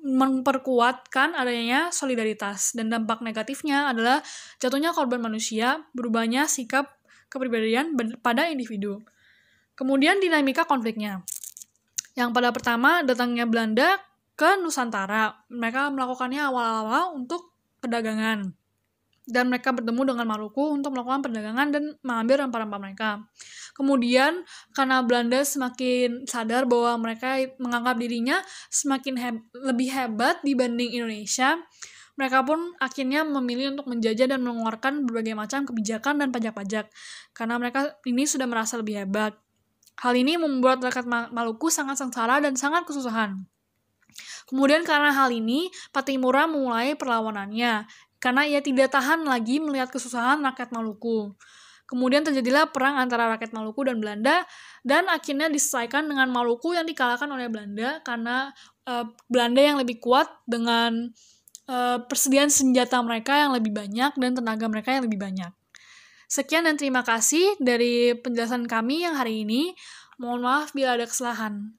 memperkuatkan 0.02 1.38
adanya 1.38 1.94
solidaritas. 1.94 2.74
Dan 2.74 2.90
dampak 2.90 3.22
negatifnya 3.22 3.94
adalah 3.94 4.26
jatuhnya 4.58 4.98
korban 4.98 5.22
manusia, 5.22 5.86
berubahnya 5.94 6.50
sikap 6.50 6.90
kepribadian 7.30 7.94
pada 8.26 8.50
individu. 8.50 9.06
Kemudian 9.76 10.24
dinamika 10.24 10.64
konfliknya. 10.64 11.24
Yang 12.16 12.30
pada 12.32 12.50
pertama 12.56 13.04
datangnya 13.04 13.44
Belanda 13.44 14.00
ke 14.36 14.60
Nusantara. 14.60 15.48
Mereka 15.52 15.92
melakukannya 15.92 16.42
awal-awal 16.44 17.16
untuk 17.16 17.56
perdagangan. 17.84 18.56
Dan 19.26 19.50
mereka 19.50 19.74
bertemu 19.74 20.14
dengan 20.14 20.26
Maluku 20.30 20.70
untuk 20.70 20.94
melakukan 20.94 21.26
perdagangan 21.26 21.68
dan 21.74 21.84
mengambil 22.06 22.46
rempah-rempah 22.46 22.80
mereka. 22.80 23.10
Kemudian, 23.74 24.46
karena 24.72 25.02
Belanda 25.02 25.42
semakin 25.42 26.30
sadar 26.30 26.70
bahwa 26.70 27.10
mereka 27.10 27.42
menganggap 27.58 27.98
dirinya 27.98 28.38
semakin 28.70 29.16
heb 29.18 29.36
lebih 29.52 29.90
hebat 29.92 30.40
dibanding 30.46 30.94
Indonesia, 30.96 31.58
mereka 32.16 32.48
pun 32.48 32.72
akhirnya 32.80 33.28
memilih 33.28 33.76
untuk 33.76 33.92
menjajah 33.92 34.32
dan 34.32 34.40
mengeluarkan 34.40 35.04
berbagai 35.04 35.36
macam 35.36 35.68
kebijakan 35.68 36.24
dan 36.24 36.30
pajak-pajak. 36.32 36.88
Karena 37.36 37.60
mereka 37.60 38.00
ini 38.08 38.24
sudah 38.24 38.48
merasa 38.48 38.80
lebih 38.80 39.04
hebat. 39.04 39.36
Hal 40.02 40.14
ini 40.16 40.36
membuat 40.36 40.84
rakyat 40.84 41.08
Maluku 41.32 41.72
sangat 41.72 42.00
sengsara 42.00 42.44
dan 42.44 42.60
sangat 42.60 42.84
kesusahan. 42.84 43.48
Kemudian 44.46 44.86
karena 44.86 45.12
hal 45.12 45.32
ini, 45.32 45.72
Patimura 45.92 46.46
memulai 46.46 46.94
perlawanannya, 46.94 47.88
karena 48.22 48.42
ia 48.48 48.62
tidak 48.62 48.94
tahan 48.94 49.26
lagi 49.26 49.60
melihat 49.60 49.90
kesusahan 49.92 50.40
rakyat 50.44 50.72
Maluku. 50.72 51.34
Kemudian 51.86 52.26
terjadilah 52.26 52.74
perang 52.74 52.98
antara 52.98 53.30
rakyat 53.30 53.54
Maluku 53.54 53.86
dan 53.86 54.02
Belanda, 54.02 54.46
dan 54.82 55.06
akhirnya 55.10 55.50
diselesaikan 55.50 56.10
dengan 56.10 56.30
Maluku 56.34 56.74
yang 56.74 56.86
dikalahkan 56.86 57.30
oleh 57.30 57.50
Belanda 57.50 58.02
karena 58.02 58.50
uh, 58.90 59.06
Belanda 59.30 59.62
yang 59.62 59.78
lebih 59.78 60.02
kuat 60.02 60.26
dengan 60.50 61.14
uh, 61.70 61.98
persediaan 62.06 62.50
senjata 62.50 63.02
mereka 63.06 63.38
yang 63.38 63.54
lebih 63.54 63.74
banyak 63.74 64.18
dan 64.18 64.32
tenaga 64.34 64.66
mereka 64.66 64.98
yang 64.98 65.06
lebih 65.06 65.22
banyak. 65.22 65.52
Sekian 66.26 66.66
dan 66.66 66.76
terima 66.76 67.06
kasih 67.06 67.58
dari 67.62 68.18
penjelasan 68.18 68.66
kami 68.66 69.06
yang 69.06 69.16
hari 69.16 69.46
ini. 69.46 69.78
Mohon 70.18 70.42
maaf 70.48 70.70
bila 70.74 70.98
ada 70.98 71.06
kesalahan. 71.06 71.76